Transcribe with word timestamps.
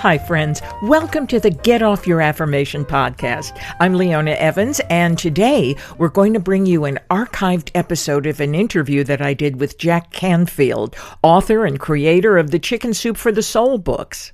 Hi, 0.00 0.16
friends. 0.16 0.62
Welcome 0.80 1.26
to 1.26 1.38
the 1.38 1.50
Get 1.50 1.82
Off 1.82 2.06
Your 2.06 2.22
Affirmation 2.22 2.86
podcast. 2.86 3.62
I'm 3.80 3.92
Leona 3.92 4.30
Evans, 4.30 4.80
and 4.88 5.18
today 5.18 5.76
we're 5.98 6.08
going 6.08 6.32
to 6.32 6.40
bring 6.40 6.64
you 6.64 6.86
an 6.86 6.98
archived 7.10 7.70
episode 7.74 8.24
of 8.24 8.40
an 8.40 8.54
interview 8.54 9.04
that 9.04 9.20
I 9.20 9.34
did 9.34 9.60
with 9.60 9.76
Jack 9.76 10.10
Canfield, 10.10 10.96
author 11.22 11.66
and 11.66 11.78
creator 11.78 12.38
of 12.38 12.50
the 12.50 12.58
Chicken 12.58 12.94
Soup 12.94 13.14
for 13.14 13.30
the 13.30 13.42
Soul 13.42 13.76
books. 13.76 14.32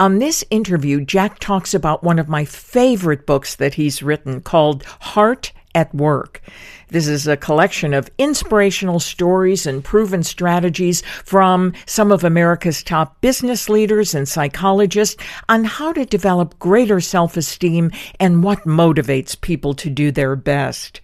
On 0.00 0.18
this 0.18 0.44
interview, 0.50 1.04
Jack 1.04 1.38
talks 1.38 1.72
about 1.72 2.02
one 2.02 2.18
of 2.18 2.28
my 2.28 2.44
favorite 2.44 3.26
books 3.26 3.54
that 3.54 3.74
he's 3.74 4.02
written 4.02 4.40
called 4.40 4.82
Heart 4.82 5.52
at 5.76 5.94
Work. 5.94 6.40
This 6.88 7.06
is 7.06 7.26
a 7.26 7.36
collection 7.36 7.92
of 7.92 8.10
inspirational 8.16 8.98
stories 8.98 9.66
and 9.66 9.84
proven 9.84 10.22
strategies 10.22 11.02
from 11.24 11.74
some 11.84 12.10
of 12.10 12.24
America's 12.24 12.82
top 12.82 13.20
business 13.20 13.68
leaders 13.68 14.14
and 14.14 14.26
psychologists 14.26 15.22
on 15.48 15.64
how 15.64 15.92
to 15.92 16.06
develop 16.06 16.58
greater 16.58 17.00
self 17.00 17.36
esteem 17.36 17.90
and 18.18 18.42
what 18.42 18.62
motivates 18.64 19.38
people 19.38 19.74
to 19.74 19.90
do 19.90 20.10
their 20.10 20.34
best. 20.34 21.00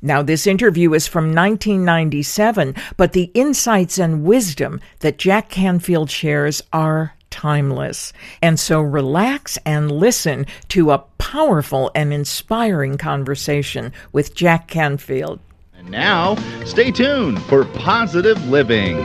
Now, 0.00 0.22
this 0.22 0.46
interview 0.46 0.92
is 0.92 1.06
from 1.06 1.34
1997, 1.34 2.74
but 2.96 3.14
the 3.14 3.30
insights 3.34 3.98
and 3.98 4.22
wisdom 4.22 4.80
that 5.00 5.18
Jack 5.18 5.48
Canfield 5.48 6.10
shares 6.10 6.62
are 6.72 7.14
timeless. 7.34 8.12
And 8.40 8.60
so 8.60 8.80
relax 8.80 9.58
and 9.66 9.90
listen 9.90 10.46
to 10.68 10.92
a 10.92 10.98
powerful 11.18 11.90
and 11.92 12.12
inspiring 12.14 12.96
conversation 12.96 13.92
with 14.12 14.36
Jack 14.36 14.68
Canfield. 14.68 15.40
And 15.76 15.90
now, 15.90 16.36
stay 16.64 16.92
tuned 16.92 17.42
for 17.42 17.64
Positive 17.64 18.38
Living. 18.48 18.96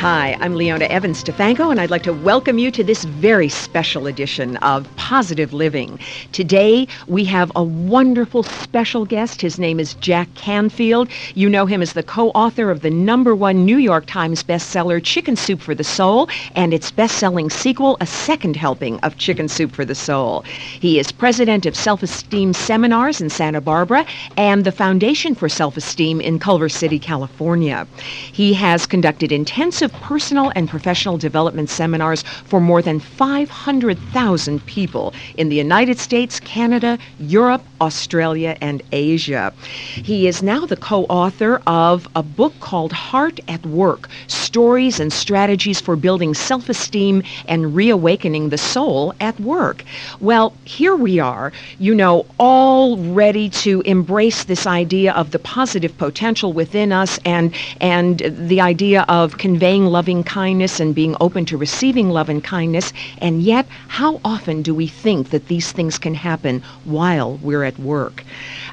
Hi, 0.00 0.34
I'm 0.40 0.54
Leona 0.54 0.86
Evans 0.86 1.22
Stefanko, 1.22 1.70
and 1.70 1.78
I'd 1.78 1.90
like 1.90 2.04
to 2.04 2.14
welcome 2.14 2.58
you 2.58 2.70
to 2.70 2.82
this 2.82 3.04
very 3.04 3.50
special 3.50 4.06
edition 4.06 4.56
of 4.56 4.88
Positive 4.96 5.52
Living. 5.52 5.98
Today, 6.32 6.88
we 7.06 7.22
have 7.26 7.52
a 7.54 7.62
wonderful 7.62 8.42
special 8.42 9.04
guest. 9.04 9.42
His 9.42 9.58
name 9.58 9.78
is 9.78 9.92
Jack 9.92 10.34
Canfield. 10.34 11.10
You 11.34 11.50
know 11.50 11.66
him 11.66 11.82
as 11.82 11.92
the 11.92 12.02
co 12.02 12.30
author 12.30 12.70
of 12.70 12.80
the 12.80 12.88
number 12.88 13.34
one 13.34 13.66
New 13.66 13.76
York 13.76 14.06
Times 14.06 14.42
bestseller, 14.42 15.04
Chicken 15.04 15.36
Soup 15.36 15.60
for 15.60 15.74
the 15.74 15.84
Soul, 15.84 16.30
and 16.56 16.72
its 16.72 16.90
best 16.90 17.18
selling 17.18 17.50
sequel, 17.50 17.98
A 18.00 18.06
Second 18.06 18.56
Helping 18.56 18.98
of 19.00 19.18
Chicken 19.18 19.48
Soup 19.48 19.70
for 19.70 19.84
the 19.84 19.94
Soul. 19.94 20.44
He 20.80 20.98
is 20.98 21.12
president 21.12 21.66
of 21.66 21.76
Self 21.76 22.02
Esteem 22.02 22.54
Seminars 22.54 23.20
in 23.20 23.28
Santa 23.28 23.60
Barbara 23.60 24.06
and 24.38 24.64
the 24.64 24.72
Foundation 24.72 25.34
for 25.34 25.50
Self 25.50 25.76
Esteem 25.76 26.22
in 26.22 26.38
Culver 26.38 26.70
City, 26.70 26.98
California. 26.98 27.86
He 28.32 28.54
has 28.54 28.86
conducted 28.86 29.30
intensive 29.30 29.89
personal 29.94 30.52
and 30.54 30.68
professional 30.68 31.16
development 31.18 31.68
seminars 31.68 32.22
for 32.22 32.60
more 32.60 32.82
than 32.82 33.00
500,000 33.00 34.66
people 34.66 35.14
in 35.36 35.48
the 35.48 35.56
United 35.56 35.98
States, 35.98 36.40
Canada, 36.40 36.98
Europe, 37.18 37.62
Australia, 37.80 38.56
and 38.60 38.82
Asia. 38.92 39.52
He 39.94 40.28
is 40.28 40.42
now 40.42 40.66
the 40.66 40.76
co 40.76 41.04
author 41.04 41.60
of 41.66 42.08
a 42.14 42.22
book 42.22 42.54
called 42.60 42.92
Heart 42.92 43.40
at 43.48 43.64
Work 43.64 44.08
Stories 44.26 45.00
and 45.00 45.12
Strategies 45.12 45.80
for 45.80 45.96
Building 45.96 46.34
Self 46.34 46.68
Esteem 46.68 47.22
and 47.46 47.74
Reawakening 47.74 48.48
the 48.48 48.58
Soul 48.58 49.14
at 49.20 49.38
Work. 49.40 49.84
Well, 50.20 50.52
here 50.64 50.96
we 50.96 51.18
are, 51.18 51.52
you 51.78 51.94
know, 51.94 52.26
all 52.38 52.98
ready 52.98 53.48
to 53.64 53.80
embrace 53.82 54.44
this 54.44 54.66
idea 54.66 55.12
of 55.12 55.30
the 55.30 55.38
positive 55.38 55.96
potential 55.96 56.52
within 56.52 56.92
us 56.92 57.18
and, 57.24 57.54
and 57.80 58.20
the 58.36 58.60
idea 58.60 59.04
of 59.08 59.38
conveying 59.38 59.86
loving 59.86 60.22
kindness 60.24 60.80
and 60.80 60.94
being 60.94 61.16
open 61.20 61.44
to 61.46 61.56
receiving 61.56 62.10
love 62.10 62.28
and 62.28 62.42
kindness. 62.44 62.92
And 63.18 63.42
yet, 63.42 63.66
how 63.88 64.20
often 64.24 64.62
do 64.62 64.74
we 64.74 64.86
think 64.86 65.30
that 65.30 65.48
these 65.48 65.72
things 65.72 65.98
can 65.98 66.14
happen 66.14 66.62
while 66.84 67.38
we're 67.38 67.64
at 67.70 67.78
work? 67.78 68.24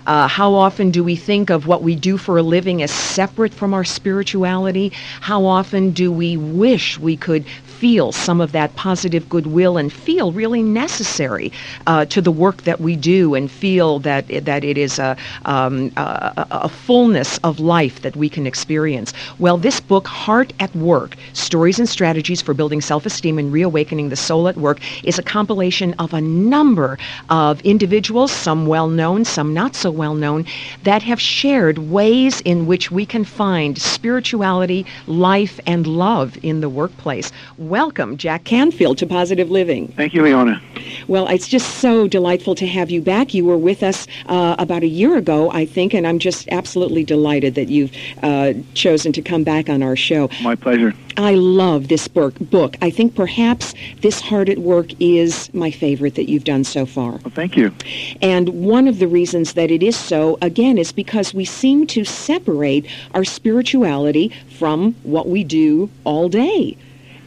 Uh, 0.08 0.28
how 0.28 0.54
often 0.54 0.90
do 0.92 1.04
we 1.04 1.16
think 1.16 1.50
of 1.50 1.68
what 1.68 1.84
we 1.84 1.96
do 1.96 2.18
for 2.18 2.38
a 2.38 2.42
living 2.42 2.82
as 2.82 2.92
separate 2.92 3.54
from 3.54 3.74
our 3.74 3.84
spirituality? 3.84 4.92
How 5.22 5.46
often 5.46 5.92
do 5.92 6.12
we 6.12 6.38
wish 6.38 6.98
we 6.98 7.16
could 7.18 7.46
feel 7.80 8.12
some 8.12 8.42
of 8.42 8.52
that 8.52 8.76
positive 8.76 9.30
goodwill 9.30 9.78
and 9.78 9.94
feel 9.94 10.32
really 10.32 10.64
necessary 10.64 11.52
uh, 11.86 12.06
to 12.06 12.22
the 12.22 12.32
work 12.32 12.64
that 12.64 12.82
we 12.82 12.96
do 12.96 13.36
and 13.36 13.52
feel 13.52 14.00
that 14.00 14.28
that 14.46 14.64
it 14.64 14.78
is 14.78 15.00
a, 15.00 15.16
um, 15.46 15.92
a, 15.98 16.48
a 16.68 16.70
fullness 16.70 17.38
of 17.44 17.60
life 17.60 18.02
that 18.02 18.16
we 18.16 18.30
can 18.30 18.48
experience. 18.48 19.14
Well, 19.38 19.58
this 19.58 19.80
book, 19.80 20.08
Heart 20.08 20.54
at 20.60 20.76
Work: 20.76 21.16
Stories 21.34 21.80
and 21.80 21.88
Strategies 21.88 22.42
for 22.42 22.54
Building 22.54 22.82
Self-Esteem 22.82 23.38
and 23.38 23.52
Reawakening 23.52 24.10
the 24.10 24.16
Soul 24.16 24.48
at 24.48 24.58
Work, 24.58 24.80
is 25.04 25.20
a 25.20 25.24
compilation 25.24 25.94
of 26.00 26.14
a 26.14 26.22
number 26.22 26.98
of 27.30 27.62
individuals, 27.62 28.32
some 28.32 28.66
well 28.66 28.88
known, 28.88 29.24
some 29.24 29.54
not 29.54 29.76
so 29.76 29.92
well 29.92 30.16
known, 30.16 30.46
that 30.84 31.04
have 31.04 31.22
shared 31.22 31.78
ways 31.78 32.42
in 32.42 32.66
which 32.66 32.92
we 32.92 33.06
can 33.06 33.24
find 33.24 33.78
spirituality, 33.78 34.86
life, 35.06 35.60
and 35.68 35.86
love 35.86 36.38
in 36.42 36.62
the 36.62 36.70
workplace 36.70 37.32
welcome 37.70 38.18
Jack 38.18 38.44
Canfield 38.44 38.98
to 39.00 39.06
Positive 39.06 39.50
Living. 39.50 39.88
Thank 39.90 40.14
you, 40.14 40.22
Leona. 40.24 40.62
Well, 41.08 41.28
it's 41.28 41.48
just 41.48 41.76
so 41.76 42.08
delightful 42.08 42.56
to 42.56 42.68
have 42.68 42.90
you 42.90 43.02
back. 43.02 43.34
You 43.34 43.46
were 43.46 43.58
with 43.58 43.84
us 43.84 44.08
uh, 44.28 44.56
about 44.60 44.84
a 44.84 44.88
year 44.88 45.18
ago, 45.18 45.52
I 45.52 45.66
think, 45.66 45.94
and 45.94 46.06
I'm 46.08 46.20
just 46.20 46.48
absolutely 46.50 47.04
delighted 47.04 47.56
that 47.56 47.70
you've 47.70 47.92
uh, 48.24 48.54
chosen 48.74 49.12
to 49.14 49.22
come 49.22 49.44
back 49.44 49.70
on 49.70 49.84
our 49.84 49.96
show. 49.96 50.30
My 50.42 50.56
pleasure. 50.56 50.94
I 51.18 51.34
love 51.34 51.88
this 51.88 52.08
book. 52.08 52.36
Book. 52.40 52.78
I 52.82 52.90
think 52.90 53.16
perhaps 53.16 53.74
this 54.02 54.22
Heart 54.22 54.50
at 54.50 54.60
Work 54.60 54.92
is 55.00 55.52
my 55.54 55.72
favorite 55.72 56.16
that 56.16 56.30
you've 56.30 56.44
done 56.44 56.64
so 56.64 56.86
far. 56.86 57.12
Well, 57.12 57.32
thank 57.34 57.58
you. 57.58 57.74
And 58.22 58.50
one 58.50 58.88
of 58.88 59.00
the 59.00 59.08
reasons 59.08 59.54
that 59.54 59.72
it 59.72 59.82
is 59.82 59.98
so, 59.98 60.38
again, 60.42 60.78
is 60.78 60.92
because 60.92 61.34
we 61.34 61.46
seem 61.46 61.88
to 61.88 62.04
separate 62.04 62.86
our 63.14 63.24
spirituality 63.24 64.32
from 64.58 64.94
what 65.04 65.28
we 65.28 65.44
do 65.44 65.90
all 66.04 66.30
day. 66.30 66.78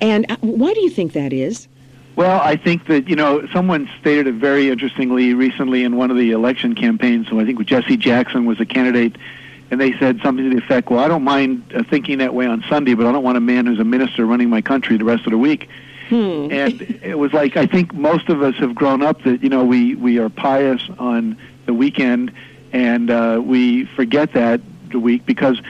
And 0.00 0.30
uh, 0.30 0.36
why 0.40 0.72
do 0.74 0.80
you 0.80 0.90
think 0.90 1.12
that 1.12 1.32
is? 1.32 1.68
Well, 2.16 2.40
I 2.40 2.56
think 2.56 2.86
that, 2.86 3.08
you 3.08 3.16
know, 3.16 3.46
someone 3.52 3.88
stated 4.00 4.26
it 4.26 4.34
very 4.34 4.68
interestingly 4.68 5.32
recently 5.34 5.84
in 5.84 5.96
one 5.96 6.10
of 6.10 6.16
the 6.16 6.32
election 6.32 6.74
campaigns. 6.74 7.28
So 7.28 7.38
I 7.40 7.44
think 7.44 7.64
Jesse 7.64 7.96
Jackson 7.96 8.44
was 8.44 8.60
a 8.60 8.66
candidate, 8.66 9.16
and 9.70 9.80
they 9.80 9.96
said 9.98 10.20
something 10.22 10.44
to 10.44 10.56
the 10.56 10.62
effect, 10.62 10.90
well, 10.90 11.00
I 11.00 11.08
don't 11.08 11.22
mind 11.22 11.72
uh, 11.74 11.82
thinking 11.84 12.18
that 12.18 12.34
way 12.34 12.46
on 12.46 12.64
Sunday, 12.68 12.94
but 12.94 13.06
I 13.06 13.12
don't 13.12 13.22
want 13.22 13.38
a 13.38 13.40
man 13.40 13.66
who's 13.66 13.78
a 13.78 13.84
minister 13.84 14.26
running 14.26 14.50
my 14.50 14.60
country 14.60 14.96
the 14.96 15.04
rest 15.04 15.24
of 15.26 15.30
the 15.30 15.38
week. 15.38 15.68
Hmm. 16.08 16.48
and 16.50 16.82
it 17.04 17.16
was 17.16 17.32
like, 17.32 17.56
I 17.56 17.66
think 17.66 17.94
most 17.94 18.28
of 18.30 18.42
us 18.42 18.56
have 18.56 18.74
grown 18.74 19.00
up 19.00 19.22
that, 19.22 19.44
you 19.44 19.48
know, 19.48 19.64
we, 19.64 19.94
we 19.94 20.18
are 20.18 20.28
pious 20.28 20.82
on 20.98 21.38
the 21.66 21.72
weekend, 21.72 22.32
and 22.72 23.10
uh, 23.10 23.40
we 23.42 23.84
forget 23.84 24.32
that 24.32 24.60
the 24.90 24.98
week 24.98 25.24
because 25.24 25.60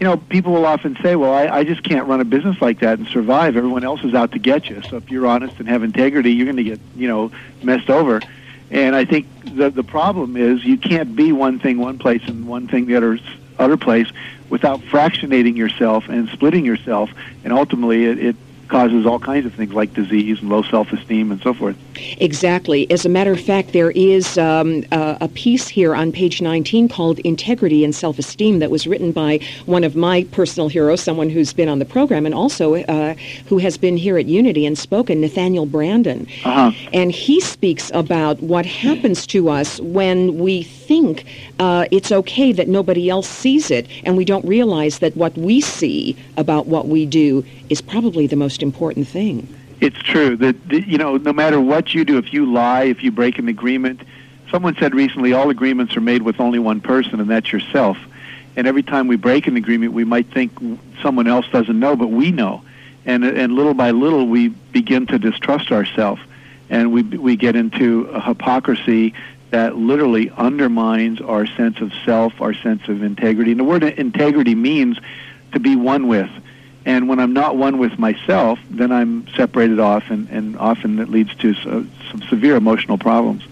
you 0.00 0.04
know, 0.04 0.16
people 0.16 0.52
will 0.52 0.66
often 0.66 0.96
say, 1.02 1.16
well, 1.16 1.32
I, 1.32 1.46
I 1.46 1.64
just 1.64 1.82
can't 1.82 2.06
run 2.08 2.20
a 2.20 2.24
business 2.24 2.60
like 2.60 2.80
that 2.80 2.98
and 2.98 3.06
survive. 3.08 3.56
Everyone 3.56 3.84
else 3.84 4.02
is 4.02 4.14
out 4.14 4.32
to 4.32 4.38
get 4.38 4.68
you. 4.68 4.82
So 4.82 4.96
if 4.96 5.10
you're 5.10 5.26
honest 5.26 5.58
and 5.58 5.68
have 5.68 5.82
integrity, 5.82 6.32
you're 6.32 6.46
going 6.46 6.56
to 6.56 6.64
get, 6.64 6.80
you 6.96 7.08
know, 7.08 7.30
messed 7.62 7.88
over. 7.90 8.20
And 8.70 8.96
I 8.96 9.04
think 9.04 9.26
the 9.44 9.70
the 9.70 9.84
problem 9.84 10.36
is 10.36 10.64
you 10.64 10.78
can't 10.78 11.14
be 11.14 11.32
one 11.32 11.58
thing 11.60 11.78
one 11.78 11.98
place 11.98 12.22
and 12.26 12.48
one 12.48 12.66
thing 12.66 12.86
the 12.86 12.96
other 12.96 13.18
other 13.58 13.76
place 13.76 14.08
without 14.48 14.80
fractionating 14.80 15.56
yourself 15.56 16.08
and 16.08 16.28
splitting 16.30 16.64
yourself. 16.64 17.10
And 17.44 17.52
ultimately, 17.52 18.04
it, 18.04 18.18
it 18.18 18.36
causes 18.68 19.06
all 19.06 19.18
kinds 19.18 19.46
of 19.46 19.54
things 19.54 19.72
like 19.72 19.92
disease 19.94 20.40
and 20.40 20.48
low 20.48 20.62
self-esteem 20.62 21.30
and 21.30 21.40
so 21.42 21.54
forth. 21.54 21.76
Exactly. 22.18 22.90
As 22.90 23.04
a 23.04 23.08
matter 23.08 23.32
of 23.32 23.40
fact, 23.40 23.72
there 23.72 23.90
is 23.92 24.36
um, 24.38 24.84
uh, 24.92 25.16
a 25.20 25.28
piece 25.28 25.68
here 25.68 25.94
on 25.94 26.12
page 26.12 26.40
19 26.40 26.88
called 26.88 27.18
Integrity 27.20 27.84
and 27.84 27.94
Self-Esteem 27.94 28.58
that 28.58 28.70
was 28.70 28.86
written 28.86 29.12
by 29.12 29.40
one 29.66 29.84
of 29.84 29.94
my 29.96 30.24
personal 30.32 30.68
heroes, 30.68 31.00
someone 31.00 31.30
who's 31.30 31.52
been 31.52 31.68
on 31.68 31.78
the 31.78 31.84
program 31.84 32.26
and 32.26 32.34
also 32.34 32.74
uh, 32.74 33.14
who 33.46 33.58
has 33.58 33.76
been 33.76 33.96
here 33.96 34.18
at 34.18 34.26
Unity 34.26 34.66
and 34.66 34.78
spoken, 34.78 35.20
Nathaniel 35.20 35.66
Branden. 35.66 36.28
Uh-huh. 36.44 36.72
And 36.92 37.12
he 37.12 37.40
speaks 37.40 37.90
about 37.94 38.40
what 38.40 38.66
happens 38.66 39.26
to 39.28 39.48
us 39.48 39.80
when 39.80 40.38
we 40.38 40.62
think 40.62 41.24
uh, 41.58 41.86
it's 41.90 42.12
okay 42.12 42.52
that 42.52 42.68
nobody 42.68 43.08
else 43.08 43.28
sees 43.28 43.70
it 43.70 43.86
and 44.04 44.16
we 44.16 44.24
don't 44.24 44.44
realize 44.44 44.98
that 44.98 45.16
what 45.16 45.36
we 45.36 45.60
see 45.60 46.16
about 46.36 46.66
what 46.66 46.88
we 46.88 47.06
do 47.06 47.44
is 47.68 47.80
probably 47.80 48.26
the 48.26 48.36
most 48.36 48.53
important 48.62 49.08
thing. 49.08 49.48
It's 49.80 49.98
true 49.98 50.36
that 50.36 50.56
you 50.70 50.98
know 50.98 51.16
no 51.16 51.32
matter 51.32 51.60
what 51.60 51.94
you 51.94 52.04
do, 52.04 52.18
if 52.18 52.32
you 52.32 52.50
lie, 52.50 52.84
if 52.84 53.02
you 53.02 53.10
break 53.10 53.38
an 53.38 53.48
agreement, 53.48 54.00
someone 54.50 54.76
said 54.76 54.94
recently 54.94 55.32
all 55.32 55.50
agreements 55.50 55.96
are 55.96 56.00
made 56.00 56.22
with 56.22 56.40
only 56.40 56.58
one 56.58 56.80
person, 56.80 57.20
and 57.20 57.28
that's 57.28 57.52
yourself. 57.52 57.98
And 58.56 58.66
every 58.66 58.82
time 58.82 59.08
we 59.08 59.16
break 59.16 59.46
an 59.46 59.56
agreement, 59.56 59.92
we 59.92 60.04
might 60.04 60.32
think 60.32 60.52
someone 61.02 61.26
else 61.26 61.46
doesn't 61.50 61.78
know, 61.78 61.96
but 61.96 62.08
we 62.08 62.30
know. 62.30 62.62
And 63.04 63.24
and 63.24 63.54
little 63.54 63.74
by 63.74 63.90
little, 63.90 64.26
we 64.26 64.48
begin 64.48 65.06
to 65.08 65.18
distrust 65.18 65.70
ourselves, 65.72 66.22
and 66.70 66.92
we 66.92 67.02
we 67.02 67.36
get 67.36 67.56
into 67.56 68.04
a 68.06 68.20
hypocrisy 68.20 69.12
that 69.50 69.76
literally 69.76 70.30
undermines 70.30 71.20
our 71.20 71.46
sense 71.46 71.80
of 71.80 71.92
self, 72.04 72.40
our 72.40 72.54
sense 72.54 72.88
of 72.88 73.02
integrity. 73.02 73.52
And 73.52 73.60
the 73.60 73.64
word 73.64 73.84
integrity 73.84 74.54
means 74.54 74.98
to 75.52 75.60
be 75.60 75.76
one 75.76 76.08
with. 76.08 76.30
And 76.86 77.08
when 77.08 77.18
I'm 77.18 77.32
not 77.32 77.56
one 77.56 77.78
with 77.78 77.98
myself, 77.98 78.58
then 78.70 78.92
I'm 78.92 79.26
separated 79.28 79.80
off, 79.80 80.10
and, 80.10 80.28
and 80.28 80.56
often 80.58 80.96
that 80.96 81.08
leads 81.08 81.34
to 81.36 81.54
so, 81.54 81.86
some 82.10 82.22
severe 82.28 82.56
emotional 82.56 82.98
problems. 82.98 83.42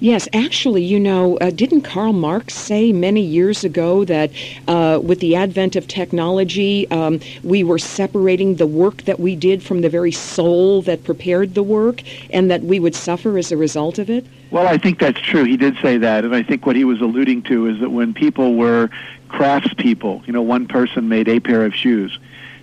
Yes, 0.00 0.28
actually, 0.32 0.82
you 0.82 0.98
know, 0.98 1.36
uh, 1.38 1.50
didn't 1.50 1.82
Karl 1.82 2.12
Marx 2.12 2.54
say 2.54 2.92
many 2.92 3.20
years 3.20 3.64
ago 3.64 4.04
that 4.06 4.30
uh, 4.66 5.00
with 5.02 5.20
the 5.20 5.36
advent 5.36 5.76
of 5.76 5.86
technology, 5.86 6.90
um, 6.90 7.20
we 7.44 7.62
were 7.62 7.78
separating 7.78 8.56
the 8.56 8.66
work 8.66 9.02
that 9.02 9.20
we 9.20 9.36
did 9.36 9.62
from 9.62 9.82
the 9.82 9.88
very 9.88 10.12
soul 10.12 10.82
that 10.82 11.04
prepared 11.04 11.54
the 11.54 11.62
work, 11.62 12.02
and 12.30 12.50
that 12.50 12.62
we 12.62 12.80
would 12.80 12.94
suffer 12.94 13.38
as 13.38 13.52
a 13.52 13.56
result 13.56 13.98
of 13.98 14.08
it? 14.08 14.26
Well, 14.50 14.66
I 14.66 14.78
think 14.78 14.98
that's 14.98 15.20
true. 15.20 15.44
He 15.44 15.56
did 15.56 15.76
say 15.82 15.98
that, 15.98 16.24
and 16.24 16.34
I 16.34 16.42
think 16.42 16.64
what 16.64 16.76
he 16.76 16.84
was 16.84 17.00
alluding 17.00 17.42
to 17.42 17.66
is 17.66 17.78
that 17.80 17.90
when 17.90 18.14
people 18.14 18.54
were 18.54 18.88
craftspeople, 19.28 20.26
you 20.26 20.32
know, 20.32 20.42
one 20.42 20.66
person 20.66 21.08
made 21.08 21.28
a 21.28 21.38
pair 21.40 21.66
of 21.66 21.74
shoes, 21.74 22.18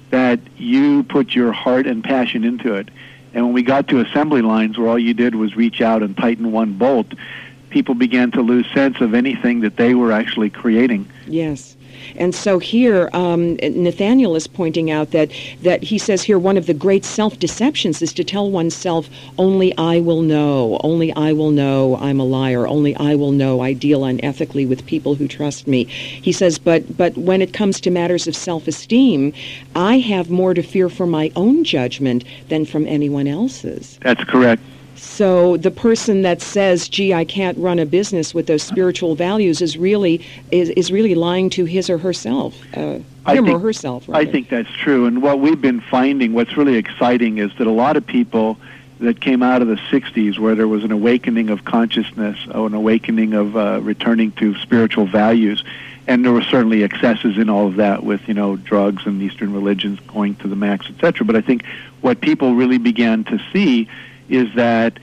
that 0.09 0.39
you 0.57 1.03
put 1.03 1.33
your 1.33 1.51
heart 1.51 1.87
and 1.87 2.03
passion 2.03 2.43
into 2.43 2.73
it 2.73 2.89
and 3.35 3.43
when 3.43 3.53
we 3.53 3.63
got 3.63 3.89
to 3.89 3.99
assembly 3.99 4.41
lines 4.41 4.77
where 4.77 4.87
all 4.87 4.97
you 4.97 5.13
did 5.13 5.35
was 5.35 5.57
reach 5.57 5.81
out 5.81 6.01
and 6.01 6.15
tighten 6.15 6.53
one 6.53 6.77
bolt, 6.77 7.13
people 7.69 7.93
began 7.93 8.31
to 8.31 8.41
lose 8.41 8.65
sense 8.73 9.01
of 9.01 9.13
anything 9.13 9.59
that 9.59 9.75
they 9.75 9.93
were 9.93 10.13
actually 10.13 10.49
creating. 10.49 11.05
Yes. 11.27 11.74
And 12.17 12.33
so 12.33 12.59
here, 12.59 13.09
um, 13.13 13.55
Nathaniel 13.57 14.35
is 14.35 14.47
pointing 14.47 14.91
out 14.91 15.11
that, 15.11 15.31
that 15.61 15.83
he 15.83 15.97
says 15.97 16.23
here 16.23 16.39
one 16.39 16.57
of 16.57 16.65
the 16.65 16.73
great 16.73 17.05
self-deceptions 17.05 18.01
is 18.01 18.13
to 18.13 18.23
tell 18.23 18.49
oneself, 18.49 19.09
only 19.37 19.75
I 19.77 19.99
will 19.99 20.21
know, 20.21 20.79
only 20.83 21.13
I 21.13 21.33
will 21.33 21.51
know 21.51 21.97
I'm 21.97 22.19
a 22.19 22.25
liar, 22.25 22.67
only 22.67 22.95
I 22.95 23.15
will 23.15 23.31
know 23.31 23.61
I 23.61 23.73
deal 23.73 24.01
unethically 24.01 24.67
with 24.67 24.85
people 24.85 25.15
who 25.15 25.27
trust 25.27 25.67
me. 25.67 25.85
He 25.85 26.31
says, 26.31 26.57
but, 26.59 26.97
but 26.97 27.17
when 27.17 27.41
it 27.41 27.53
comes 27.53 27.79
to 27.81 27.91
matters 27.91 28.27
of 28.27 28.35
self-esteem, 28.35 29.33
I 29.75 29.99
have 29.99 30.29
more 30.29 30.53
to 30.53 30.61
fear 30.61 30.89
from 30.89 31.09
my 31.09 31.31
own 31.35 31.63
judgment 31.63 32.23
than 32.49 32.65
from 32.65 32.87
anyone 32.87 33.27
else's. 33.27 33.99
That's 34.01 34.23
correct. 34.23 34.61
So 34.95 35.57
the 35.57 35.71
person 35.71 36.21
that 36.21 36.41
says, 36.41 36.87
"Gee, 36.87 37.13
I 37.13 37.25
can't 37.25 37.57
run 37.57 37.79
a 37.79 37.85
business 37.85 38.33
with 38.33 38.47
those 38.47 38.63
spiritual 38.63 39.15
values," 39.15 39.61
is 39.61 39.77
really 39.77 40.21
is, 40.51 40.69
is 40.69 40.91
really 40.91 41.15
lying 41.15 41.49
to 41.51 41.65
his 41.65 41.89
or 41.89 41.97
herself, 41.97 42.55
uh, 42.75 42.79
him 42.79 43.03
think, 43.25 43.49
or 43.49 43.59
herself. 43.59 44.07
Rather. 44.07 44.27
I 44.27 44.31
think 44.31 44.49
that's 44.49 44.71
true. 44.71 45.05
And 45.05 45.21
what 45.21 45.39
we've 45.39 45.61
been 45.61 45.81
finding, 45.81 46.33
what's 46.33 46.55
really 46.55 46.75
exciting, 46.75 47.37
is 47.39 47.51
that 47.57 47.67
a 47.67 47.71
lot 47.71 47.97
of 47.97 48.07
people 48.07 48.57
that 48.99 49.19
came 49.19 49.43
out 49.43 49.61
of 49.61 49.67
the 49.67 49.77
'60s, 49.91 50.39
where 50.39 50.55
there 50.55 50.67
was 50.67 50.83
an 50.85 50.91
awakening 50.91 51.49
of 51.49 51.65
consciousness, 51.65 52.37
an 52.53 52.73
awakening 52.73 53.33
of 53.33 53.57
uh, 53.57 53.81
returning 53.81 54.31
to 54.33 54.55
spiritual 54.59 55.05
values. 55.05 55.63
And 56.07 56.23
there 56.23 56.31
were 56.31 56.43
certainly 56.43 56.83
excesses 56.83 57.37
in 57.39 57.49
all 57.49 57.65
of 57.67 57.77
that, 57.77 58.03
with 58.03 58.27
you 58.27 58.33
know 58.33 58.55
drugs 58.55 59.05
and 59.05 59.21
Eastern 59.21 59.51
religions 59.51 59.99
going 60.07 60.35
to 60.35 60.47
the 60.47 60.55
max, 60.55 60.87
etc. 60.87 61.25
But 61.25 61.35
I 61.35 61.41
think 61.41 61.65
what 62.01 62.21
people 62.21 62.55
really 62.55 62.77
began 62.77 63.23
to 63.25 63.39
see 63.51 63.89
is 64.29 64.53
that 64.55 64.97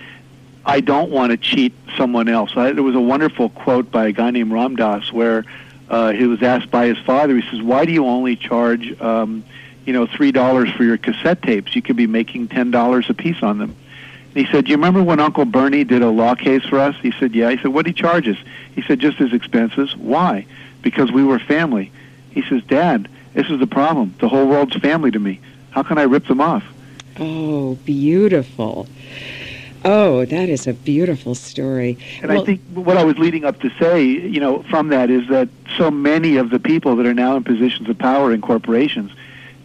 I 0.65 0.81
don't 0.81 1.11
want 1.11 1.31
to 1.31 1.37
cheat 1.37 1.73
someone 1.97 2.29
else. 2.29 2.53
I, 2.57 2.73
there 2.73 2.83
was 2.83 2.95
a 2.95 3.01
wonderful 3.01 3.49
quote 3.51 3.91
by 3.91 4.07
a 4.09 4.13
guy 4.13 4.31
named 4.31 4.53
Ram 4.53 4.77
Dass 4.77 5.13
where 5.13 5.45
uh, 5.89 6.13
he 6.13 6.25
was 6.25 6.43
asked 6.43 6.71
by 6.71 6.87
his 6.87 6.99
father. 6.99 7.37
He 7.37 7.49
says, 7.51 7.61
"Why 7.61 7.85
do 7.85 7.93
you 7.93 8.07
only 8.07 8.37
charge, 8.37 8.99
um, 9.01 9.45
you 9.85 9.93
know, 9.93 10.07
three 10.07 10.33
dollars 10.33 10.71
for 10.71 10.85
your 10.85 10.97
cassette 10.97 11.43
tapes? 11.43 11.75
You 11.75 11.83
could 11.83 11.97
be 11.97 12.07
making 12.07 12.49
ten 12.49 12.71
dollars 12.71 13.11
a 13.11 13.15
piece 13.15 13.43
on 13.43 13.59
them." 13.59 13.75
And 14.35 14.47
he 14.47 14.51
said, 14.51 14.65
"Do 14.65 14.71
you 14.71 14.77
remember 14.77 15.03
when 15.03 15.21
Uncle 15.21 15.45
Bernie 15.45 15.85
did 15.85 16.03
a 16.03 16.11
law 16.11 16.35
case 16.35 16.65
for 16.65 16.79
us?" 16.79 16.95
He 17.03 17.13
said, 17.13 17.35
"Yeah." 17.35 17.51
He 17.51 17.57
said, 17.57 17.69
"What 17.69 17.85
did 17.85 17.97
he 17.97 18.01
charge 18.03 18.29
us?" 18.29 18.39
He 18.75 18.83
said, 18.83 19.01
"Just 19.01 19.19
his 19.19 19.33
expenses." 19.33 19.97
Why? 19.97 20.47
Because 20.81 21.11
we 21.13 21.25
were 21.25 21.39
family. 21.39 21.91
He 22.31 22.43
says, 22.43 22.63
"Dad, 22.63 23.09
this 23.35 23.51
is 23.51 23.59
the 23.59 23.67
problem. 23.67 24.15
The 24.21 24.29
whole 24.29 24.47
world's 24.47 24.77
family 24.77 25.11
to 25.11 25.19
me. 25.19 25.41
How 25.71 25.83
can 25.83 25.99
I 25.99 26.05
rip 26.05 26.27
them 26.27 26.41
off?" 26.41 26.65
Oh, 27.19 27.75
beautiful. 27.85 28.89
Oh, 29.85 30.25
that 30.25 30.49
is 30.49 30.67
a 30.67 30.73
beautiful 30.73 31.35
story. 31.35 31.99
And 32.21 32.31
well, 32.31 32.43
I 32.43 32.45
think 32.45 32.61
what 32.73 32.97
I 32.97 33.05
was 33.05 33.19
leading 33.19 33.45
up 33.45 33.61
to 33.61 33.71
say, 33.81 34.05
you 34.05 34.39
know, 34.39 34.63
from 34.65 34.89
that 34.89 35.11
is 35.11 35.29
that 35.29 35.49
so 35.77 35.91
many 35.91 36.37
of 36.37 36.51
the 36.51 36.61
people 36.61 36.97
that 36.97 37.07
are 37.07 37.15
now 37.15 37.37
in 37.37 37.45
positions 37.45 37.89
of 37.89 37.99
power 37.99 38.33
in 38.33 38.41
corporations, 38.41 39.11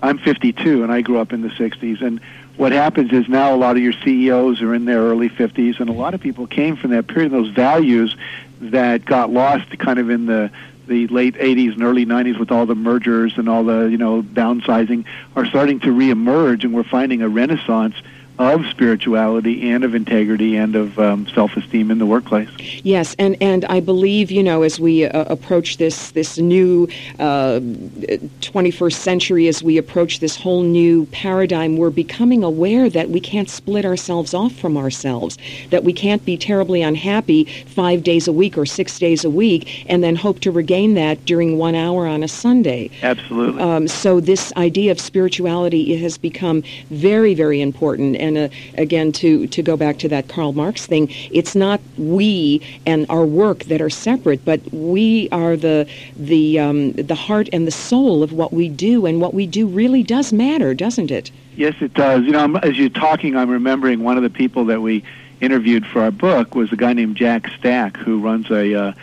I'm 0.01 0.17
52 0.17 0.83
and 0.83 0.91
I 0.91 1.01
grew 1.01 1.19
up 1.19 1.33
in 1.33 1.41
the 1.41 1.49
60s, 1.49 2.01
and 2.01 2.19
what 2.55 2.71
happens 2.71 3.11
is 3.11 3.29
now 3.29 3.53
a 3.53 3.57
lot 3.57 3.77
of 3.77 3.83
your 3.83 3.93
CEOs 3.93 4.61
are 4.63 4.73
in 4.73 4.85
their 4.85 5.01
early 5.01 5.29
50s, 5.29 5.79
and 5.79 5.89
a 5.89 5.93
lot 5.93 6.15
of 6.15 6.21
people 6.21 6.47
came 6.47 6.75
from 6.75 6.89
that 6.91 7.07
period, 7.07 7.31
those 7.31 7.49
values 7.49 8.15
that 8.59 9.05
got 9.05 9.29
lost 9.29 9.77
kind 9.77 9.99
of 9.99 10.09
in 10.09 10.25
the 10.25 10.49
the 10.87 11.07
late 11.07 11.35
80s 11.35 11.73
and 11.73 11.83
early 11.83 12.05
90s 12.05 12.39
with 12.39 12.51
all 12.51 12.65
the 12.65 12.75
mergers 12.75 13.37
and 13.37 13.47
all 13.49 13.63
the 13.63 13.85
you 13.85 13.97
know 13.97 14.21
downsizing 14.21 15.05
are 15.35 15.45
starting 15.45 15.79
to 15.81 15.87
reemerge 15.87 16.63
and 16.63 16.73
we're 16.73 16.83
finding 16.83 17.21
a 17.21 17.29
renaissance 17.29 17.95
of 18.39 18.65
spirituality 18.67 19.71
and 19.71 19.83
of 19.83 19.95
integrity 19.95 20.55
and 20.55 20.75
of 20.75 20.99
um, 20.99 21.27
self-esteem 21.29 21.89
in 21.89 21.97
the 21.97 22.05
workplace. 22.05 22.49
Yes, 22.83 23.15
and, 23.17 23.35
and 23.41 23.65
I 23.65 23.79
believe 23.79 24.29
you 24.29 24.43
know 24.43 24.61
as 24.61 24.79
we 24.79 25.05
uh, 25.05 25.23
approach 25.23 25.77
this 25.77 26.11
this 26.11 26.37
new 26.37 26.87
uh, 27.19 27.59
21st 27.59 28.93
century, 28.93 29.47
as 29.47 29.63
we 29.63 29.77
approach 29.77 30.19
this 30.19 30.35
whole 30.35 30.61
new 30.61 31.05
paradigm, 31.07 31.77
we're 31.77 31.89
becoming 31.89 32.43
aware 32.43 32.89
that 32.89 33.09
we 33.09 33.19
can't 33.19 33.49
split 33.49 33.85
ourselves 33.85 34.33
off 34.33 34.53
from 34.53 34.77
ourselves, 34.77 35.37
that 35.69 35.83
we 35.83 35.93
can't 35.93 36.23
be 36.25 36.37
terribly 36.37 36.81
unhappy 36.81 37.45
five 37.65 38.03
days 38.03 38.27
a 38.27 38.31
week 38.31 38.57
or 38.57 38.65
six 38.65 38.99
days 38.99 39.25
a 39.25 39.29
week, 39.29 39.85
and 39.89 40.03
then 40.03 40.15
hope 40.15 40.39
to 40.39 40.51
regain 40.51 40.93
that 40.93 41.25
during 41.25 41.57
one 41.57 41.75
hour 41.75 42.05
on 42.05 42.23
a 42.23 42.27
Sunday. 42.27 42.89
Absolutely. 43.01 43.61
Um, 43.61 43.87
so 43.87 44.19
this 44.19 44.53
idea 44.57 44.91
of 44.91 44.99
spirituality 44.99 45.95
has 45.97 46.17
become 46.17 46.63
very 46.89 47.33
very 47.33 47.61
important 47.61 48.15
and 48.27 48.37
uh, 48.37 48.55
again 48.75 49.11
to 49.13 49.47
to 49.47 49.63
go 49.63 49.75
back 49.75 49.97
to 49.99 50.09
that 50.09 50.27
Karl 50.27 50.53
Marx 50.53 50.85
thing, 50.85 51.09
it's 51.31 51.55
not 51.55 51.81
we 51.97 52.61
and 52.85 53.05
our 53.09 53.25
work 53.25 53.63
that 53.65 53.81
are 53.81 53.89
separate, 53.89 54.43
but 54.45 54.61
we 54.71 55.29
are 55.31 55.55
the 55.55 55.87
the 56.15 56.59
um, 56.59 56.91
the 56.93 57.15
heart 57.15 57.49
and 57.51 57.65
the 57.65 57.71
soul 57.71 58.21
of 58.23 58.33
what 58.33 58.53
we 58.53 58.69
do, 58.69 59.05
and 59.05 59.19
what 59.21 59.33
we 59.33 59.47
do 59.47 59.67
really 59.67 60.03
does 60.03 60.31
matter, 60.31 60.73
doesn't 60.73 61.11
it? 61.11 61.31
Yes, 61.55 61.75
it 61.81 61.93
does. 61.93 62.23
You 62.23 62.31
know, 62.33 62.57
as 62.57 62.77
you're 62.77 62.89
talking, 62.89 63.35
I'm 63.35 63.49
remembering 63.49 64.03
one 64.03 64.17
of 64.17 64.23
the 64.23 64.29
people 64.29 64.65
that 64.65 64.81
we 64.81 65.03
interviewed 65.41 65.85
for 65.85 66.01
our 66.01 66.11
book 66.11 66.55
was 66.55 66.71
a 66.71 66.75
guy 66.75 66.93
named 66.93 67.15
Jack 67.15 67.49
Stack, 67.57 67.97
who 67.97 68.19
runs 68.19 68.49
a 68.51 68.73
uh, 68.73 68.93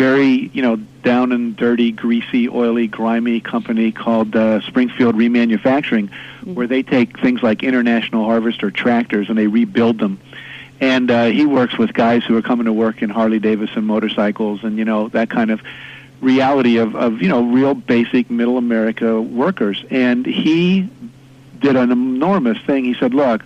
very, 0.00 0.48
you 0.54 0.62
know, 0.62 0.76
down 0.76 1.30
and 1.30 1.54
dirty, 1.54 1.92
greasy, 1.92 2.48
oily, 2.48 2.86
grimy 2.86 3.38
company 3.38 3.92
called 3.92 4.34
uh, 4.34 4.62
Springfield 4.62 5.14
Remanufacturing, 5.14 6.08
mm-hmm. 6.08 6.54
where 6.54 6.66
they 6.66 6.82
take 6.82 7.20
things 7.20 7.42
like 7.42 7.62
International 7.62 8.24
Harvester 8.24 8.70
tractors 8.70 9.28
and 9.28 9.36
they 9.36 9.46
rebuild 9.46 9.98
them. 9.98 10.18
And 10.80 11.10
uh, 11.10 11.26
he 11.26 11.44
works 11.44 11.76
with 11.76 11.92
guys 11.92 12.24
who 12.24 12.34
are 12.38 12.40
coming 12.40 12.64
to 12.64 12.72
work 12.72 13.02
in 13.02 13.10
Harley 13.10 13.40
Davidson 13.40 13.84
motorcycles 13.84 14.64
and 14.64 14.78
you 14.78 14.86
know 14.86 15.08
that 15.08 15.28
kind 15.28 15.50
of 15.50 15.60
reality 16.22 16.78
of, 16.78 16.96
of 16.96 17.20
you 17.20 17.28
know 17.28 17.42
real 17.42 17.74
basic 17.74 18.30
middle 18.30 18.56
America 18.56 19.20
workers. 19.20 19.84
And 19.90 20.24
he 20.24 20.88
did 21.58 21.76
an 21.76 21.92
enormous 21.92 22.56
thing. 22.62 22.86
He 22.86 22.94
said, 22.94 23.12
"Look." 23.12 23.44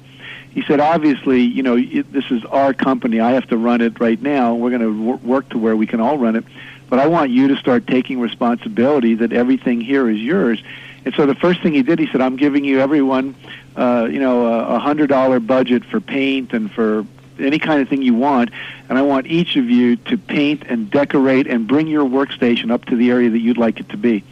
He 0.55 0.63
said, 0.63 0.79
obviously, 0.79 1.43
you 1.43 1.65
know, 1.65 1.77
it, 1.77 2.13
this 2.13 2.31
is 2.31 2.45
our 2.45 2.73
company. 2.73 3.19
I 3.19 3.33
have 3.33 3.49
to 3.49 3.57
run 3.57 3.81
it 3.81 3.99
right 3.99 4.21
now. 4.23 4.55
We're 4.55 4.71
going 4.71 4.83
to 4.83 5.03
wor- 5.03 5.17
work 5.17 5.49
to 5.51 5.59
where 5.59 5.77
we 5.77 5.87
can 5.87 6.01
all 6.01 6.17
run 6.17 6.37
it. 6.37 6.45
But 6.89 7.01
I 7.01 7.09
want 7.09 7.31
you 7.31 7.49
to 7.49 7.57
start 7.57 7.89
taking 7.89 8.21
responsibility 8.21 9.15
that 9.17 9.33
everything 9.33 9.81
here 9.81 10.09
is 10.09 10.19
yours. 10.19 10.63
And 11.05 11.13
so 11.15 11.27
the 11.27 11.35
first 11.35 11.61
thing 11.61 11.75
he 11.75 11.83
did, 11.83 11.99
he 11.99 12.07
said, 12.07 12.21
I'm 12.21 12.37
giving 12.37 12.65
you 12.65 12.79
everyone, 12.79 13.35
uh, 13.75 14.07
you 14.09 14.21
know, 14.21 14.47
a 14.47 14.79
hundred 14.79 15.09
dollar 15.09 15.41
budget 15.41 15.85
for 15.85 16.01
paint 16.01 16.53
and 16.53 16.71
for 16.71 17.05
any 17.39 17.59
kind 17.59 17.83
of 17.83 17.89
thing 17.89 18.03
you 18.03 18.15
want, 18.15 18.51
and 18.89 18.97
I 18.97 19.03
want 19.03 19.27
each 19.27 19.57
of 19.57 19.69
you 19.69 19.97
to 19.97 20.17
paint 20.17 20.63
and 20.69 20.89
decorate 20.89 21.49
and 21.49 21.67
bring 21.67 21.89
your 21.89 22.05
workstation 22.05 22.71
up 22.71 22.85
to 22.85 22.97
the 22.97 23.11
area 23.11 23.29
that 23.29 23.41
you'd 23.41 23.59
like 23.59 23.81
it 23.81 23.89
to 23.89 23.97
be 23.97 24.23